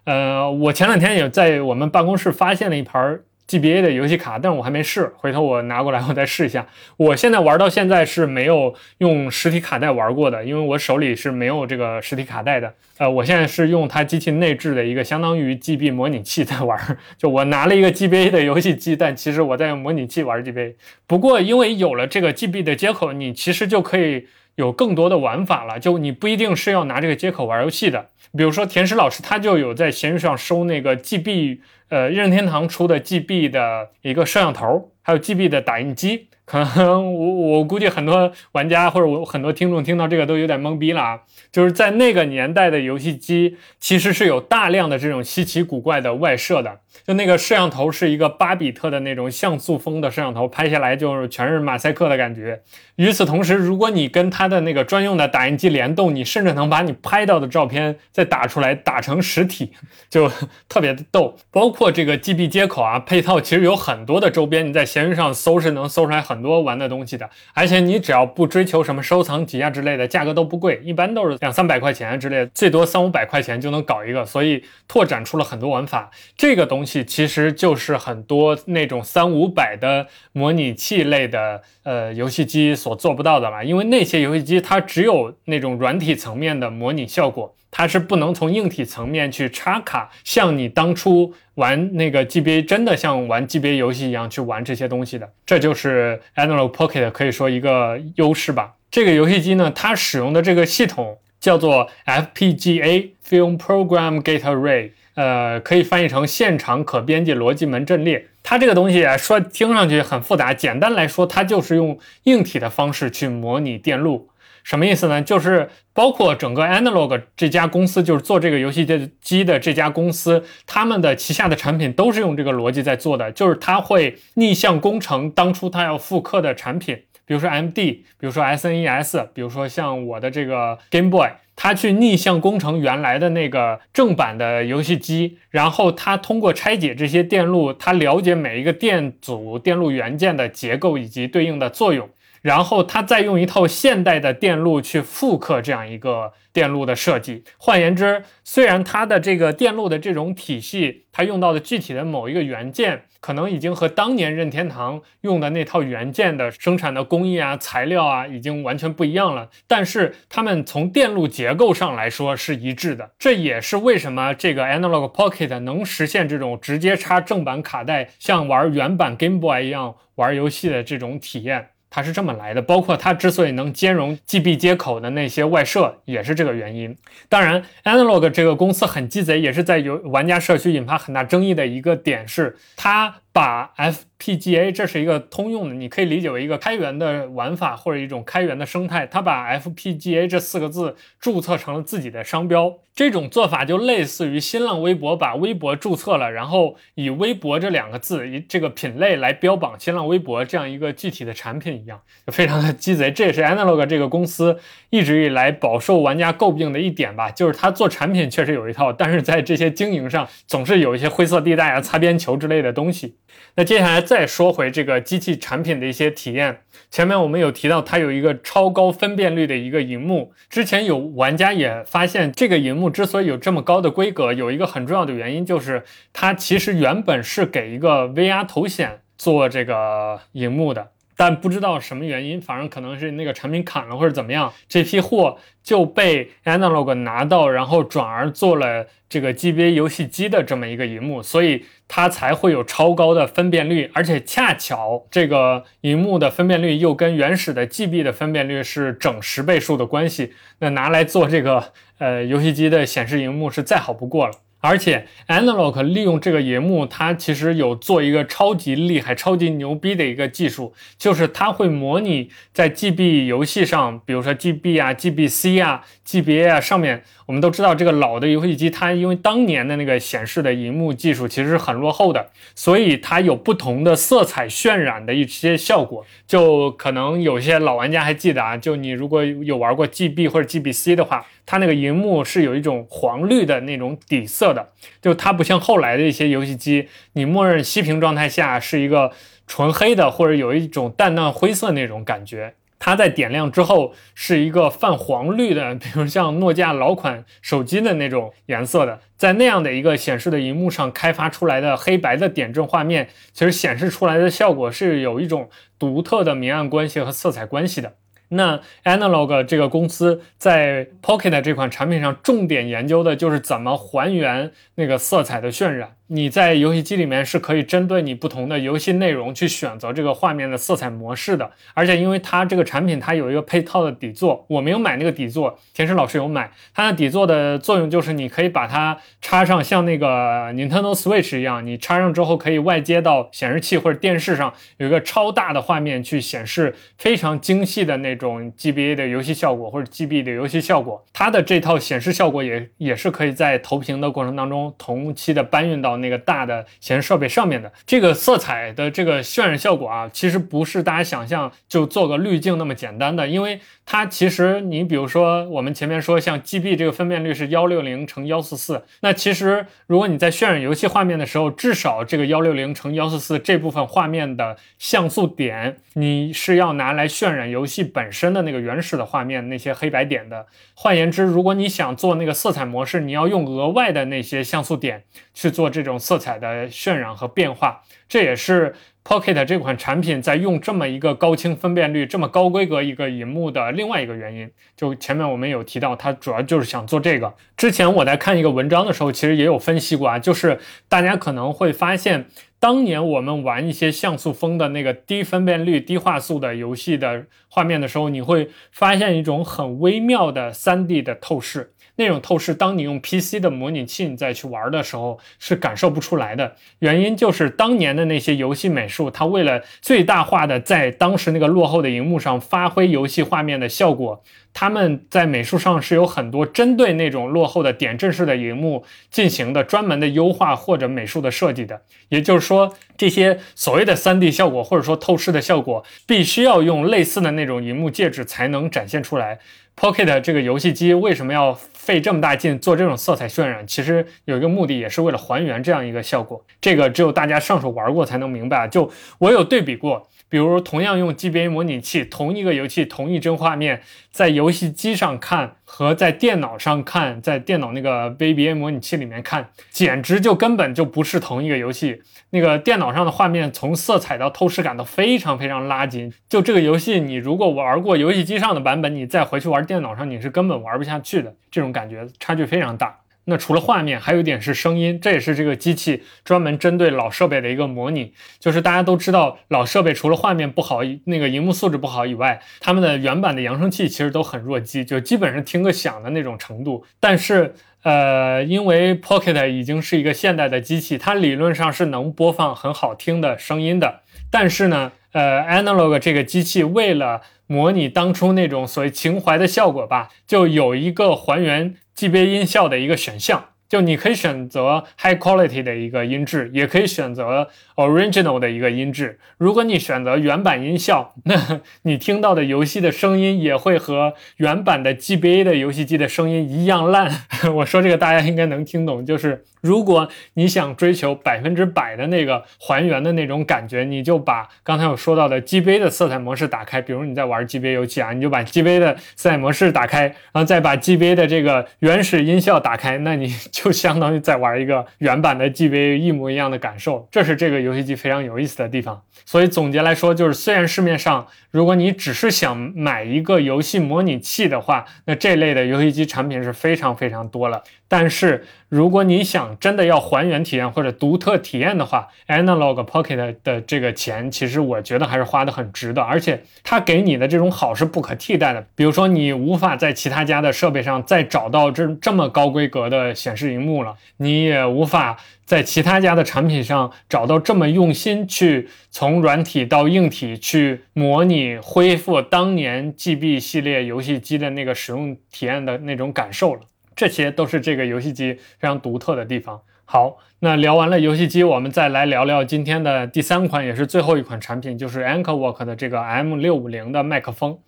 [0.05, 3.20] 呃，我前两天也在我们办公室发现了一盘。
[3.48, 6.66] GBA 的游戏卡，但是我还没试，回头我拿过来我再试一下。
[6.96, 12.72] 我现在玩到现在是没有用实体卡带玩过的，因为我手里是没有这个实体卡带的。
[12.98, 16.78] 呃，我现在是用它机器内置的一个相当于 GB 模拟器在玩，
[17.18, 20.74] 就我拿了一个 GBA 的游戏机，但其实我在用模拟器玩 GBA。
[21.07, 28.09] 不过因为有了这个 GB 的接口，你其实就可以有更多的玩法了，就你不一定是要拿这个接口玩游戏的。
[28.37, 31.61] 比如说田石老师他就有在闲鱼上收那个 GB。
[31.88, 36.29] 呃，任天堂出的 GB 的一个摄像头，还有 GB 的打印机。
[36.53, 41.21] 可能我我估计很多玩家或者我很多听众听到这个都有点懵逼了啊！
[41.51, 46.81] 就是在那个年代的游戏机，其实是有大量的这种稀奇古怪的外设的。
[47.07, 52.61] 就那个摄像头是一个八比特的那种像素风的摄像头，拍下来就是全是马赛克的感觉。
[52.97, 59.73] 与此同时，如果你跟它的那个专用的打印机联动，你甚至能把你拍到的照片再打出来，打成实体，
[60.11, 60.31] 就
[60.69, 61.35] 特别的逗。
[61.51, 66.41] 包括这个 GB 接口啊，配套其实有很多的周边，你在闲鱼上搜是能搜出来很。
[66.42, 76.11] 多玩的东西的，而且你只要不追求什么收藏级啊之类的，价格都不贵，一般都是两三百块钱之类的，最多三五百块钱就能搞一个，所以拓展出了很多玩法。
[76.37, 87.55] 这个东西其实就是很多那种三五百的模拟器类的呃游戏机所做不到的了，因为那些游戏机它只有那种软体层面的模拟效果。
[87.75, 98.75] 它是不能从硬体层面去插卡，像你当初玩那个 GBA，真的像玩 GBA 游戏一样去玩这些东西的，这就是 Analog Pocket 可以说一个优势吧。
[98.91, 108.27] 这个游戏机呢，它使用的这个系统叫做 FPGA Film Program Gate Array，呃，可以翻译成现场可编辑逻辑门阵列。
[108.43, 114.29] 它这个东西说听上去很复杂，简单来说，它就是用硬体的方式去模拟电路。
[114.64, 115.20] 什么意思呢？
[115.20, 123.33] 就是包括整个 Analog 这家公司，就是做这个游戏机的这家公司，他们的旗下的产品都是用这个逻辑在做的。
[123.33, 142.09] 就是它会逆向工程当初它要复刻的产品，比如说 MD，比如说 SNES，比如说像我的这个 Game Boy，它去逆向工程原来的那个正版的游戏机，然后它通过拆解这些电路，它了解每一个电阻、电路元件的结构以及对应的作用。
[142.42, 147.44] 然后他再用一套现代的电路去复刻这样一个电路的设计。
[147.57, 159.48] 换言之，虽然它的这个电路的这种体系，它用到的具体的某一个元件，可能已经和当年任天堂用的那套元件的生产的工艺啊、材料啊，已经完全不一样了。
[159.66, 163.12] 但是它们从电路结构上来说是一致的。
[163.18, 171.68] 这也是为什么这个 Analog Pocket 能实现这种直接插正版卡带，像玩原版 Game Boy 一样玩游戏的这种体验。
[171.94, 176.96] 它是这么来的，包括它之所以能兼容 GB 接口的那些外设，也是这个原因。
[177.28, 189.07] 当然，Analog 这个公司很鸡贼，也是在有玩家社区引发很大争议的一个点是，它把 FPGA 这是一个通用的，你可以理解为一个开源的玩法或者一种开源的生态。
[189.07, 192.79] 它把 FPGA 这四个字注册成了自己的商标。
[192.95, 203.11] 这种做法就类似于新浪微博把微博注册了，然后以微博这两个字以这个品类来标榜新浪微博这样一个具体的产品一样，就非常的鸡贼。
[203.11, 204.59] 这也是 Analog 这个公司
[204.90, 213.16] 一直以来饱受玩家诟病的一点吧，就是它做产品确实有一套，但是在这些经营上总是有一些灰色地带啊、擦边球之类的东西。
[213.55, 216.61] 那接下来再说回这个机器产品的一些体验。
[216.90, 220.33] 前面我们有提到，它有一个超高分辨率的一个荧幕。
[220.51, 230.88] 之前有玩家也发现，这个荧幕之所以有这么高的规格，有一个很重要的原因，就是它其实原本是给一个 VR 头显做这个荧幕的。
[231.25, 254.33] 但不知道什么原因，反正可能是那个产品砍了或者怎么样，这批货就被 Analog 拿到，然后转而做了这个 GBA 游戏机的这么一个荧幕，所以它才会有超高的分辨率，而且恰巧这个荧幕的分辨率又跟原始的 GB 的分辨率是整十倍数的关系，那拿来做这个呃游戏机的显示荧幕是再好不过了。
[254.62, 267.03] 而且，Analog 利用这个荧幕，它其实有做一个超级厉害、超级牛逼的一个技术，就是它会模拟在 GB 游戏上，比如说 GB 啊、GBC 啊、GBA 啊上面。
[267.33, 276.05] 我们都知道，这个老的游戏机，它因为当年的那个显示的荧幕技术其实是很落后的，所以它有不同的色彩渲染的一些效果。
[276.27, 284.68] 就可能有些老玩家还记得啊，就你如果有玩过 GB 或者 GBC 的话，它那个荧幕是有一种黄绿的那种底色的，
[285.01, 289.11] 就它不像后来的一些游戏机，你默认熄屏状态下是一个
[289.47, 292.53] 纯黑的，或者有一种淡淡灰色那种感觉。
[292.85, 307.95] 它在点亮之后是一个泛黄绿的， 比如像诺基亚老款手机的那种颜色的，在那样的一个显示的荧幕上开发出来的黑白的点阵画面，其实显示出来的效果是有一种独特的明暗关系和色彩关系的。
[308.31, 315.97] 那 Analog 这个公司在 Pocket 这款产品上重点研究的就是怎么还原那个色彩的渲染。
[316.09, 326.51] 你在游戏机里面是可以针对你不同的游戏内容去选择这个画面的色彩模式的，而且因为它这个产品它有一个配套的底座，我没有买那个底座，田石老师有买。
[326.75, 341.03] 它的底座的作用就是你可以把它插上，像那个 Nintendo Switch 一样，你插上之后可以外接到显示器或者电视上，有一个超大的画面去显示非常精细的那种 GBA 的游戏效果或者 GB 的游戏效果。
[341.15, 346.02] 它的这套显示效果也也是可以在投屏的过程当中同期的搬运到。
[346.03, 370.47] 那个大的显示设备上面的这个色彩的这个渲染效果啊，其实不是大家想象就做个滤镜那么简单的，因为它其实你比如说我们前面说像 GB 这个分辨率是幺六零乘幺四四，那其实如果你在渲染游戏画面的时候，至少这个幺六零乘幺四四这部分画面的像素点，你是要拿来渲染游戏本身的那个原始的画面那些黑白点的。
[370.75, 375.99] 换言之，如果你想做那个色彩模式，你要用额外的那些像素点去做这这种。
[376.03, 384.51] 色彩的渲染和变化，这也是 Pocket 这款产品在用这么一个高清分辨率、这么高规格一个荧幕的另外一个原因。
[384.77, 387.35] 就前面我们有提到，它主要就是想做这个。
[387.57, 392.27] 之前我在看一个文章的时候，其实也有分析过啊，就是大家可能会发现，
[392.59, 401.72] 当年我们玩一些像素风的那个低分辨率、低画素的游戏的画面的时候，你会发现一种很微妙的 3D 的透视。
[401.96, 406.57] 那种透视，当你用 PC 的模拟器你再去玩的时候，是感受不出来的。
[406.78, 414.22] 原因就是当年的那些游戏美术，它为了最大化的在当时那个落后的荧幕上发挥游戏画面的效果，
[414.55, 421.83] 他们在美术上是有很多针对那种落后的点阵式的荧幕进行的专门的优化或者美术的设计的。
[422.09, 429.38] 也就是说，这些所谓的 3D 效果或者说透视的效果，必须要用类似的那种荧幕介质才能展现出来。
[429.77, 433.67] Pocket 这个游戏机为什么要费这么大劲做这种色彩渲染？
[433.67, 436.45] 其实有一个目的，也是为了还原这样一个效果。
[436.61, 438.67] 这个只有大家上手玩过才能明白啊。
[438.67, 440.09] 就我有对比过。
[440.33, 452.01] 比如同样用 GBA 模拟器，同一个游戏，同一帧画面，在游戏机上看和在电脑上看，在电脑那个 VBA 模拟器里面看，简直就根本就不是同一个游戏。
[452.30, 456.11] 那个电脑上的画面，从色彩到透视感都非常非常拉近。
[456.30, 461.37] 就这个游戏，你如果玩过游戏机上的版本，你再回去玩电脑上，你是根本玩不下去的。
[461.51, 463.01] 这种感觉差距非常大。
[463.25, 468.12] 那除了画面，还有一点是声音，这也是这个机器专门针对老设备的一个模拟。
[468.41, 476.85] 就是大家都知道，老设备除了画面不好，那个荧幕素质不好以外，他们的原版的扬声器其实都很弱鸡，就基本上听个响的那种程度。
[476.99, 477.55] 但是，
[477.85, 484.01] 呃，因为 Pocket 已经是一个现代的机器，它理论上是能播放很好听的声音的。
[484.31, 491.77] 但是呢，呃，Analog 这个机器为了模拟当初那种所谓情怀的效果吧，就有一个还原。
[491.95, 499.18] 级别音效的一个选项，就你可以选择 high quality 的一个音质，也可以选择 original 的一个音质。
[499.39, 507.11] 如果你选择原版音效， 那你听到的游戏的声音也会和原版的 GBA 的游戏机的声音一样烂。
[507.55, 509.43] 我说这个大家应该能听懂，就是。
[509.62, 516.83] 如果你想追求百分之百的那个还原的那种感觉，你就把刚才我说到的 GBA 的色彩模式打开。
[516.83, 527.07] 比如你在玩 GBA 游戏啊，你就把 GBA 的色彩模式打开，然后再把 GBA 的这个原始音效打开，那你就就相当于在玩一个原版的 GBA 一模一样的感受。
[527.13, 529.01] 这是这个游戏机非常有意思的地方。
[529.25, 537.63] 所以总结来说，就是虽然市面上如果你只是想买一个游戏模拟器的话，那这类的游戏机产品是非常非常多了。
[537.93, 548.66] 但是如果你想真的要还原体验或者独特体验的话，Analog Pocket 的这个钱，其实我觉得还是花的很值的，而且它给你的这种好是不可替代的。
[548.74, 566.61] 比如说，你无法在其他家的设备上再找到这这么高规格的显示荧幕了，你也无法在其他家的产品上找到这么用心去从软体到硬体去模拟恢复当年 GB 系列游戏机的那个使用体验的那种感受了。
[566.95, 569.61] 这些都是这个游戏机非常独特的地方。
[569.84, 577.59] 好，那聊完了游戏机，我们再来聊聊今天的第三款，也是最后一款产品，就是 Anchorwork 的这个 M650 的麦克风。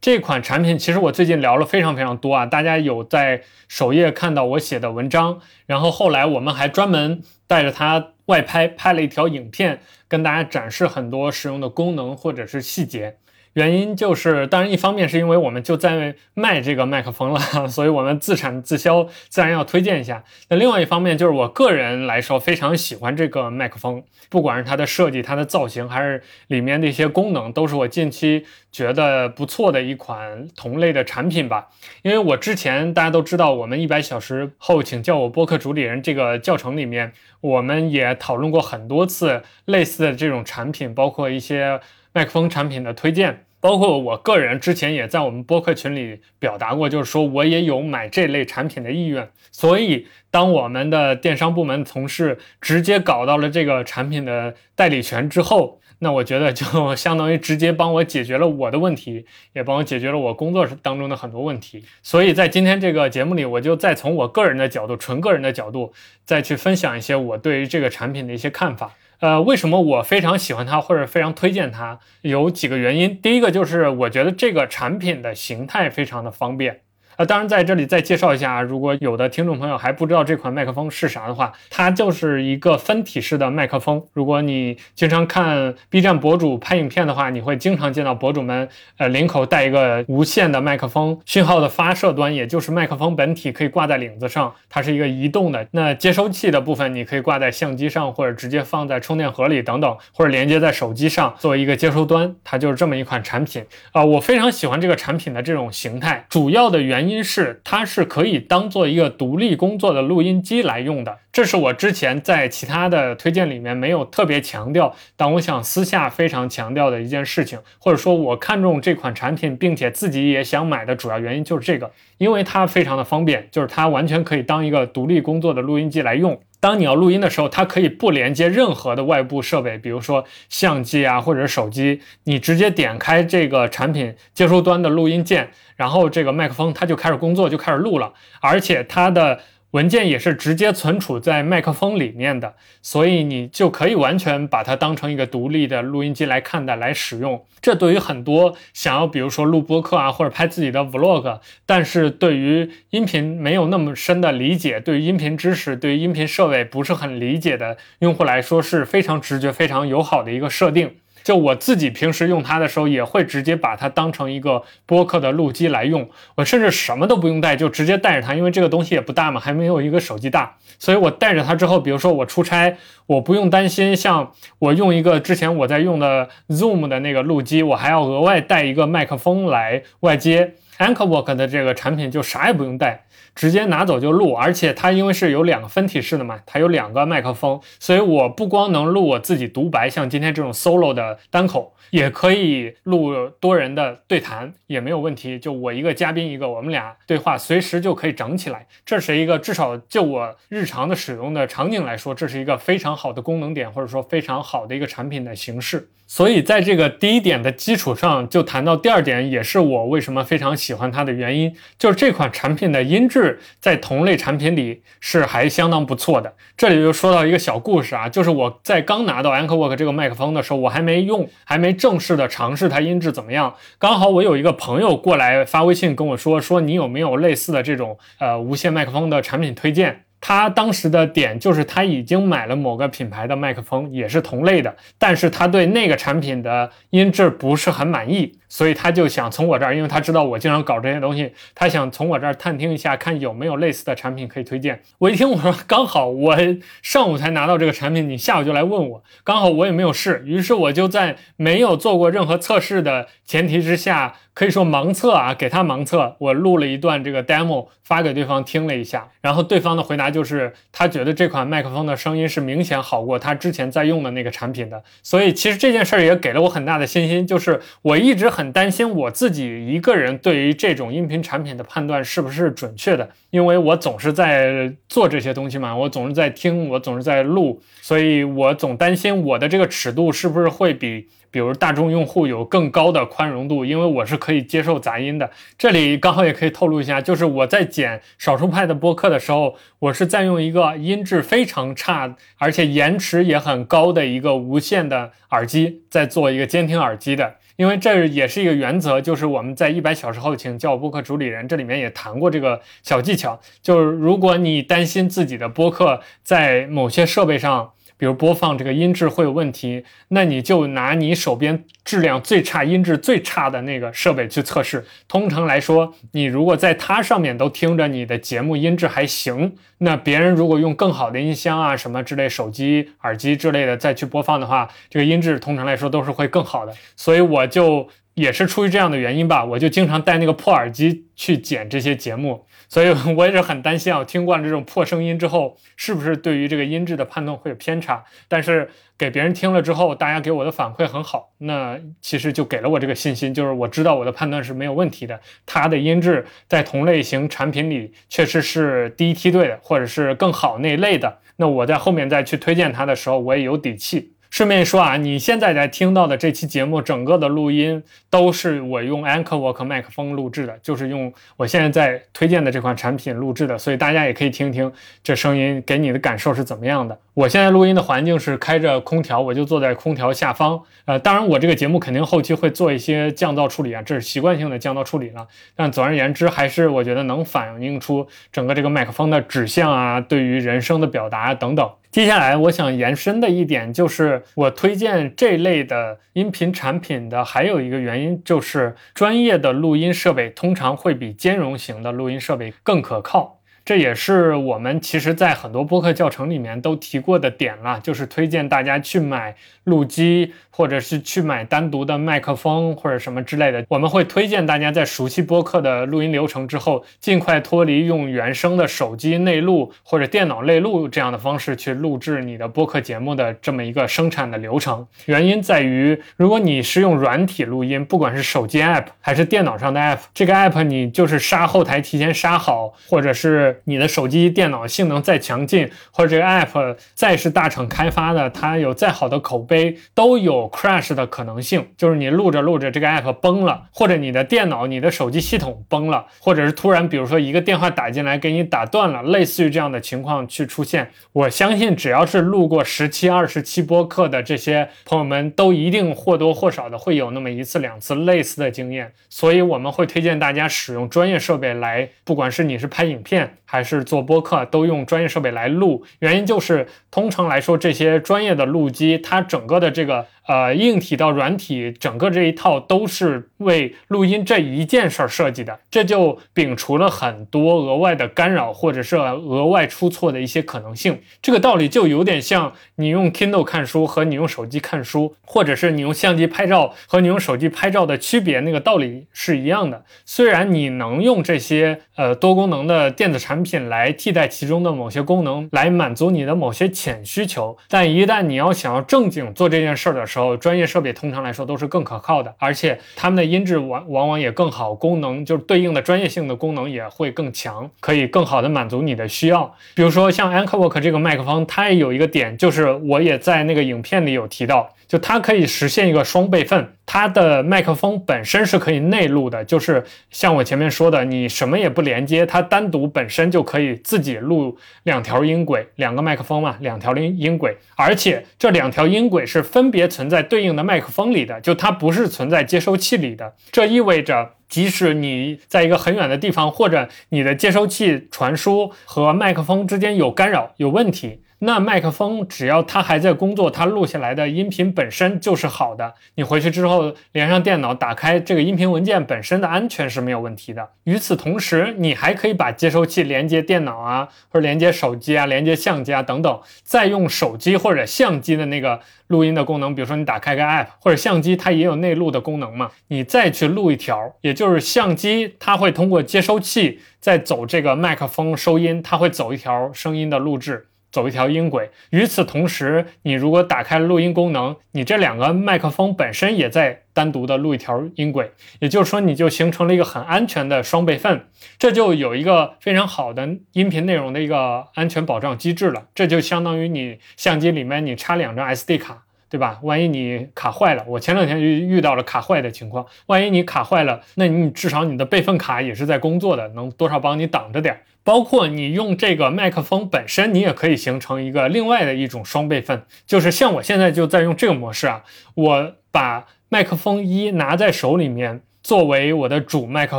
[0.00, 13.16] 这款产品其实我最近聊了非常非常多啊，大家有在首页看到我写的文章，然后后来我们还专门带着它外拍拍了一条影片，跟大家展示很多使用的功能或者是细节。
[13.54, 20.24] 原因就是，当然一方面是因为我们就在卖这个麦克风了， 所以我们自产自销，自然要推荐一下。
[20.48, 31.68] 那另外一方面就是我个人来说非常喜欢这个麦克风，不管是它的设计、它的造型，还是里面的一些功能，都是我近期觉得不错的一款同类的产品吧。
[32.00, 41.78] 因为我之前大家都知道，我们一百小时后请叫我播客主理人这个教程里面，我们也讨论过很多次类似的这种产品，包括一些。
[42.12, 49.30] 麦克风产品的推荐，包括我个人之前也在我们播客群里表达过，就是说我也有买这类产品的意愿。
[49.50, 61.84] 所以，当我们的电商部门同事直接搞到了这个产品的代理权之后，那我觉得就相当于直接帮我解决了我的问题，也帮我解决了我工作当中的很多问题。
[62.02, 65.92] 所以在今天这个节目里，我就再从我个人的角度，纯个人的角度，
[66.24, 68.92] 再去分享一些我对于这个产品的一些看法。
[69.22, 72.00] 呃，为什么我非常喜欢它或者非常推荐它？
[72.22, 73.20] 有几个原因。
[73.22, 76.80] 第一个就是我觉得这个产品的形态非常的方便。
[77.16, 84.02] 啊，当然在这里再介绍一下啊，如果有的听众朋友还不知道这款麦克风是啥的话，它就是一个分体式的麦克风。
[84.12, 95.66] 如果你经常看 B 站博主拍影片的话，你会经常见到博主们呃领口带一个无线的麦克风，讯号的发射端也就是麦克风本体可以挂在领子上，它是一个移动的。
[95.72, 103.64] 那接收器的部分你可以挂在相机上，或者直接放在充电盒里等等，或者连接在手机上作为一个接收端，它就是这么一款产品。
[103.92, 107.11] 啊，我非常喜欢这个产品的这种形态，主要的原因。
[107.12, 126.40] 因是它是可以当做一个独立工作的录音机来用的，这是我之前在其他的推荐里面没有特别强调，但我想私下非常强调的一件事情，或者说我看中这款产品，并且自己也想买的主要原因就是这个，因为它非常的方便，就是它完全可以当一个独立工作的录音机来用。
[126.62, 139.40] 当你要录音的时候，它可以不连接任何的外部设备，比如说相机啊，或者手机，你直接点开这个产品接收端的录音键，然后这个麦克风它就开始工作，就开始录了，而且它的。
[139.72, 147.44] 文件也是直接存储在麦克风里面的，所以你就可以完全把它当成一个独立的录音机来看待、来使用。
[147.60, 160.96] 这对于很多想要，比如说录播客啊，或者拍自己的 vlog，但是对于音频没有那么深的理解，对于音频知识、对于音频设备不是很理解的用户来说，是非常直觉、非常友好的一个设定。
[161.22, 166.08] 就我自己平时用它的时候，也会直接把它当成一个播客的录机来用。
[166.34, 170.56] 我甚至什么都不用带，就直接带着它，因为这个东西也不大嘛，还没有一个手机大。
[170.78, 180.54] 所以我带着它之后，比如说我出差，我不用担心，像我用一个之前我在用的 Zoom 的那个录机，我还要额外带一个麦克风来外接。
[180.78, 183.04] Anchorwork 的这个产品就啥也不用带。
[183.34, 195.38] 直接拿走就录，而且它因为是有两个分体式的嘛，它有两个麦克风，所以我不光能录我自己独白，像今天这种 solo 的单口，也可以录多人的对谈，也没有问题。
[195.38, 198.66] 就我一个嘉宾一个，我们俩对话，随时就可以整起来。
[198.84, 205.88] 这是一个至少就我日常的使用的场景来说，这是一个非常好的功能点，或者说非常好的一个产品的形式。
[206.14, 216.34] 所以在这个第一点的基础上，就谈到第二点，也是我为什么非常喜欢它的原因，就是这款产品的音质在同类产品里是还相当不错的。
[216.54, 223.54] 这里就说到一个小故事啊，就是我在刚拿到 Anchorwork 这个麦克风的时候，我还没用，还没正式的尝试它音质怎么样。
[223.78, 230.04] 刚好我有一个朋友过来发微信跟我说，说你有没有类似的这种呃无线麦克风的产品推荐？
[230.22, 238.38] 他当时的点就是他已经买了某个品牌的麦克风，也是同类的，但是他对那个产品的音质不是很满意。
[238.48, 244.82] 所以他就想从我这儿，因为他知道我经常搞这些东西，他想从我这儿探听一下，看有没有类似的产品可以推荐。
[244.98, 246.36] 我一听，我说刚好我
[246.82, 264.84] 上午才拿到这个产品，你下午就来问我，刚好我也没有试，于是我就在没有做过任何测试的前提之下，可以说盲测啊，给他盲测，我录了一段这个 demo 发给对方听了一下，然后对方的回答就是他觉得这款麦克风的声音是明显好过他之前在用的那个产品的。
[265.02, 268.52] 所以其实这件事儿也给了我很大的信心，就是我一直很。
[268.52, 281.08] 担心我自己一个人对于这种音频产品的判断是不是准确的，因为我总是在做这些东西嘛，我总是在听，我总是在录，所以我总担心我的这个尺度是不是会比。
[281.32, 285.30] 比如大众用户有更高的宽容度，因为我是可以接受杂音的。
[285.56, 297.36] 这里刚好也可以透露一下，就是我在剪少数派的播客的时候，我是在用一个音质非常差，而且延迟也很高的一个无线的耳机，在做一个监听耳机的。
[297.56, 307.72] 因为这也是一个原则，就是我们在一百小时后请叫我播客主理人这里面也谈过这个小技巧，就是如果你担心自己的播客在某些设备上。
[308.02, 314.84] 比如播放这个音质会有问题，那你就拿你手边质量最差、音质最差的那个设备去测试。
[315.06, 326.74] 通常来说，你如果在它上面都听着你的节目音质还行，那别人如果用更好的音箱啊什么之类、手机耳机之类的再去播放的话，这个音质通常来说都是会更好的。
[326.96, 332.44] 所以我就也是出于这样的原因吧，我就经常带那个破耳机去剪这些节目。
[332.72, 338.02] 所以我也是很担心啊，听惯了这种破声音之后，是不是对于这个音质的判断会有偏差？
[338.28, 345.20] 但是给别人听了之后，大家给我的反馈很好，那其实就给了我这个信心，就是我知道我的判断是没有问题的。
[345.44, 351.18] 它的音质在同类型产品里确实是第一梯队的，或者是更好那一类的。
[351.36, 354.11] 那我在后面再去推荐它的时候，我也有底气。
[354.32, 364.72] 顺便说啊，你现在在听到的这期节目，整个的录音都是我用 Anchorwork 麦克风录制的，就是用我现在在推荐的这款产品录制的，所以大家也可以听听
[365.04, 366.98] 这声音给你的感受是怎么样的。
[367.12, 370.58] 我现在录音的环境是开着空调，我就坐在空调下方。
[370.86, 375.28] 呃，当然我这个节目肯定后期会做一些降噪处理啊，这是习惯性的降噪处理了。
[375.54, 381.70] 但总而言之，还是我觉得能反映出整个这个麦克风的指向啊，对于人声的表达等等。
[381.92, 393.41] 接下来我想延伸的一点就是，我推荐这类的音频产品的还有一个原因就是，专业的录音设备通常会比兼容型的录音设备更可靠。
[393.64, 399.34] 这也是我们其实，在很多播客教程里面都提过的点了，就是推荐大家去买
[399.64, 403.64] 录机，或者是去买单独的麦克风或者什么之类的。
[403.68, 414.84] 我们会推荐大家在熟悉播客的录音流程之后，尽快脱离用原生的手机内录或者电脑内录这样的方式去录制你的播客节目的这么一个生产的流程。
[415.06, 431.66] 原因在于，如果你是用软体录音，不管是手机 app 还是电脑上的 app，这个 app 你就是杀后台提前杀好，或者是你的手机、电脑性能再强劲，或者这个 app 再是大厂开发的，它有再好的口碑，都有 crash 的可能性。
[431.76, 440.90] 就是你录着录着，这个 app 崩了，或者你的电脑、你的手机系统崩了，或者是突然，比如说一个电话打进来给你打断了，类似于这样的情况去出现。
[441.12, 448.92] 我相信，只要是录过十七、二十期播客的这些朋友们，都一定或多或少的会有那么一次、两次类似的经验。
[449.08, 453.36] 所以我们会推荐大家使用专业设备来，不管是你是拍影片。
[453.52, 455.84] 还是做播客，都用专业设备来录。
[455.98, 460.06] 原因就是，通常来说，这些专业的录机，它整个的这个。
[460.26, 471.00] 呃，硬体到软体，整个这一套都是为录音这一件事儿设计的，这就摒除了很多额外的干扰或者是额外出错的一些可能性。
[471.20, 479.84] 这个道理就有点像你用 Kindle 看书和你用手机看书，或者是你用相机拍照和你用手机拍照的区别，那个道理是一样的。
[480.04, 499.54] 虽然你能用这些呃多功能的电子产品来替代其中的某些功能，来满足你的某些浅需求，但一旦你要想要正经做这件事儿的时候，专业设备通常来说都是更可靠的，而且它们的音质往往往也更好，功能就是对应的专业性的功能也会更强，可以更好的满足你的需要。
[499.74, 504.74] 比如说像 Anchorwork 这个麦克风，它也有一个点，就是我也在那个影片里有提到。
[504.92, 531.22] 就它可以实现一个双备份，它的麦克风本身是可以内录的，就是像我前面说的，你什么也不连接，它单独本身就可以自己录两条音轨，两个麦克风嘛，两条音音轨，而且这两条音轨是分别存在对应的麦克风里的，就它不是存在接收器里的，这意味着即使你在一个很远的地方，或者你的接收器传输和麦克风之间有干扰、有问题。
[531.44, 535.94] 那麦克风只要它还在工作，它录下来的音频本身就是好的。
[536.14, 540.70] 你回去之后连上电脑，打开这个音频文件本身的安全是没有问题的。
[540.84, 548.78] 与此同时，你还可以把接收器连接电脑啊，或者连接手机啊，连接相机啊等等，再用手机或者相机的那个
[549.08, 560.68] 录音的功能，比如说你打开个 app 或者相机它也有内录的功能嘛，你再去录一条，也就是相机它会通过接收器再走这个麦克风收音，它会走一条声音的录制。
[560.92, 571.26] 走一条音轨，与此同时，你如果打开录音功能，你这两个麦克风本身也在单独的录一条音轨，也就是说，你就形成了一个很安全的双备份，
[571.58, 575.86] 这就有一个非常好的音频内容的一个安全保障机制了。
[575.94, 579.58] 这就相当于你相机里面你插两张 SD 卡，对吧？
[579.62, 587.80] 万一你卡坏了，我前两天就遇到了卡坏的情况，万一你卡坏了，那你至少你的备份卡也是在工作的，能多少帮你挡着点儿。
[588.04, 595.02] 包括你用这个麦克风本身，你也可以形成一个另外的一种双备份，就是像我现在就在用这个模式啊，
[595.34, 599.98] 我把麦克风一拿在手里面，作为我的主麦克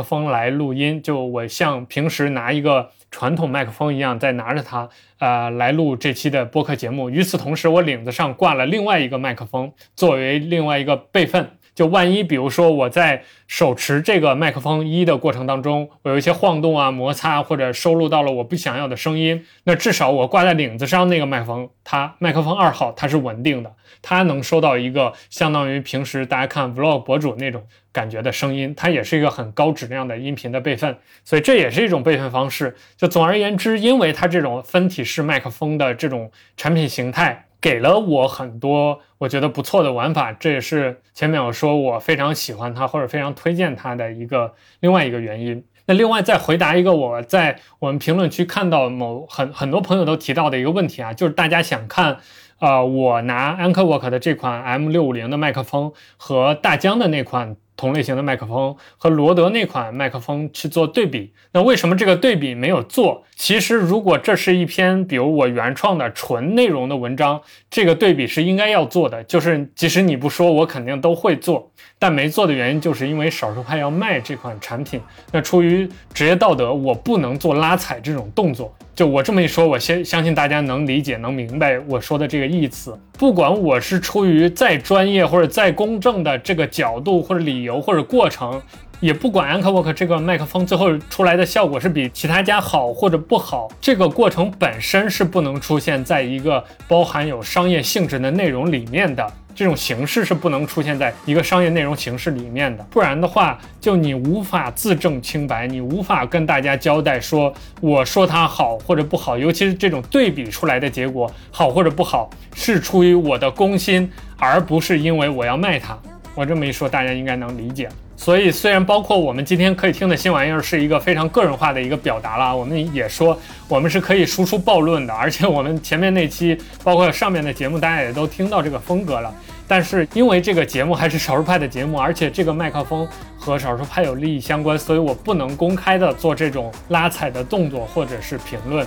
[0.00, 4.88] 风来录音，就我像平时拿一个传统麦克风一样，在拿着它，
[5.20, 7.08] 呃，来录这期的播客节目。
[7.08, 11.50] 与此同时，我领子上挂了另外一个麦克风，作为另外一个备份。
[11.74, 32.76] 就万一，比如说我在手持这个麦克风一的过程当中，我有一些晃动啊、摩擦，或者收录到了我不想要的声音，那至少我挂在领子上那个麦克风，它麦克风二号它是稳定的，它能收到一个相当于平时大家看 vlog 博主那种感觉的声音，它也是一个很高质量的音频的备份，所以这也是一种备份方式。
[32.96, 37.46] 就总而言之，因为它这种分体式麦克风的这种产品形态。
[37.64, 45.64] 给了我很多我觉得不错的玩法，这也是前面我说我非常喜欢它或者非常推荐它的一个另外一个原因。
[45.86, 52.18] 那另外再回答一个我在我们评论区看到某很很多朋友都提到的一个问题啊，就是大家想看，
[52.58, 57.56] 呃，我拿 Anchorwork 的这款 M 六五零的麦克风和大疆的那款。
[57.76, 63.24] 同类型的麦克风和罗德那款麦克风去做对比，那为什么这个对比没有做？
[63.34, 69.22] 其实如果这是一篇比如我原创的纯内容的文章，这个对比是应该要做的。
[69.24, 71.70] 就是即使你不说，我肯定都会做。
[71.98, 75.00] 但没做的原因，就是因为少数派要卖这款产品，
[75.32, 78.74] 那出于职业道德，我不能做拉踩这种动作。
[78.94, 82.96] 就我这么一说，我先相信大家能理解、能明白我说的这个意思。
[83.18, 88.62] 不管我是出于再专业或者再公正的这个角度或者理由或者过程，
[89.00, 99.26] 也不管 Anchorwork 这个麦克风最后出来的效果是比其他家好或者不好，这个过程本身是不能出现在一个包含有商业性质的内容里面的。
[99.54, 115.96] 这种形式是不能出现在一个商业内容形式里面的，不然的话，就你无法自证清白，你无法跟大家交代说，我说它好或者不好，尤其是这种对比出来的结果好或者不好，是出于我的公心，而不是因为我要卖它。
[116.34, 117.88] 我这么一说，大家应该能理解。
[118.16, 123.38] 所以，虽然包括我们今天可以听的新玩意儿是一个非常个人化的一个表达了，我们也说
[123.68, 129.34] 我们是可以输出暴论的，而且我们前面那期包括上面的节目，大家也都听到这个风格了。
[129.66, 133.06] 但是因为这个节目还是少数派的节目，而且这个麦克风
[133.36, 138.86] 和少数派有利益相关，所以我不能公开的做这种拉踩的动作或者是评论。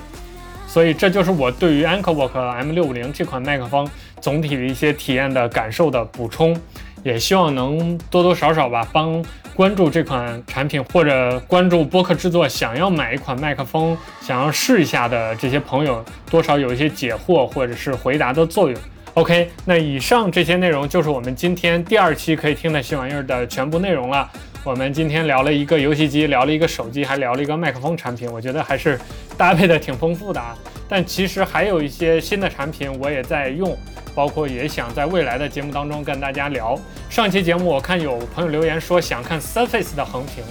[0.67, 6.59] 所以这就是我对于 Anchorwork M650 这款麦克风总体的一些体验的感受的补充。
[7.07, 9.23] 也希望能多多少少吧，帮
[9.55, 18.77] 关注这款产品或者关注播客制作，想要买一款麦克风，想要试一下的这些朋友，多少有一些解惑或者是回答的作用。
[19.13, 24.29] OK，那以上这些内容就是我们今天第二期可以听的新玩意儿的全部内容了。
[24.67, 28.99] 我们今天聊了一个游戏机，聊了一个手机，还聊了一个麦克风产品，我觉得还是
[29.37, 30.57] 搭配的挺丰富的啊。
[30.89, 33.77] 但其实还有一些新的产品我也在用，
[34.13, 36.77] 包括也想在未来的节目当中跟大家聊。
[37.09, 40.43] 上期节目我看有朋友留言说想看 Surface 的横屏，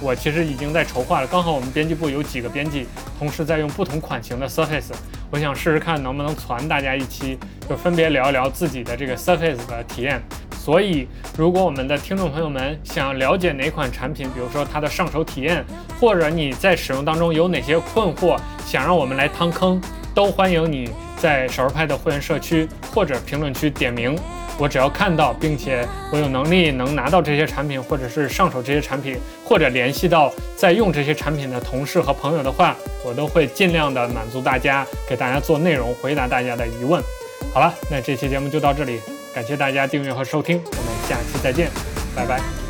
[0.00, 1.26] 我其实已经在筹划了。
[1.26, 2.86] 刚好我们编辑部有几个编辑
[3.18, 4.92] 同时在用不同款型的 Surface，
[5.30, 7.38] 我想试试看能不能传大家一期，
[7.68, 10.22] 就分别聊一聊自己的这个 Surface 的体验。
[10.58, 15.62] 所以，如果我们的听众朋友们想了解哪款产品，比如说它的上手体验，
[16.00, 19.78] 或者你在使用当中有哪些困惑，想让我们来趟坑，
[20.14, 20.88] 都欢迎你
[21.18, 24.16] 在少儿派的会员社区或者评论区点名。
[24.58, 37.02] 我只要看到，并且我有能力能拿到这些产品，或者是上手这些产品，或者联系到在用这些产品的同事和朋友的话，我都会尽量的满足大家，给大家做内容，回答大家的疑问。
[37.52, 39.00] 好了，那这期节目就到这里。
[39.34, 41.68] 感谢大家订阅和收听，我们下期再见，
[42.14, 42.63] 拜拜。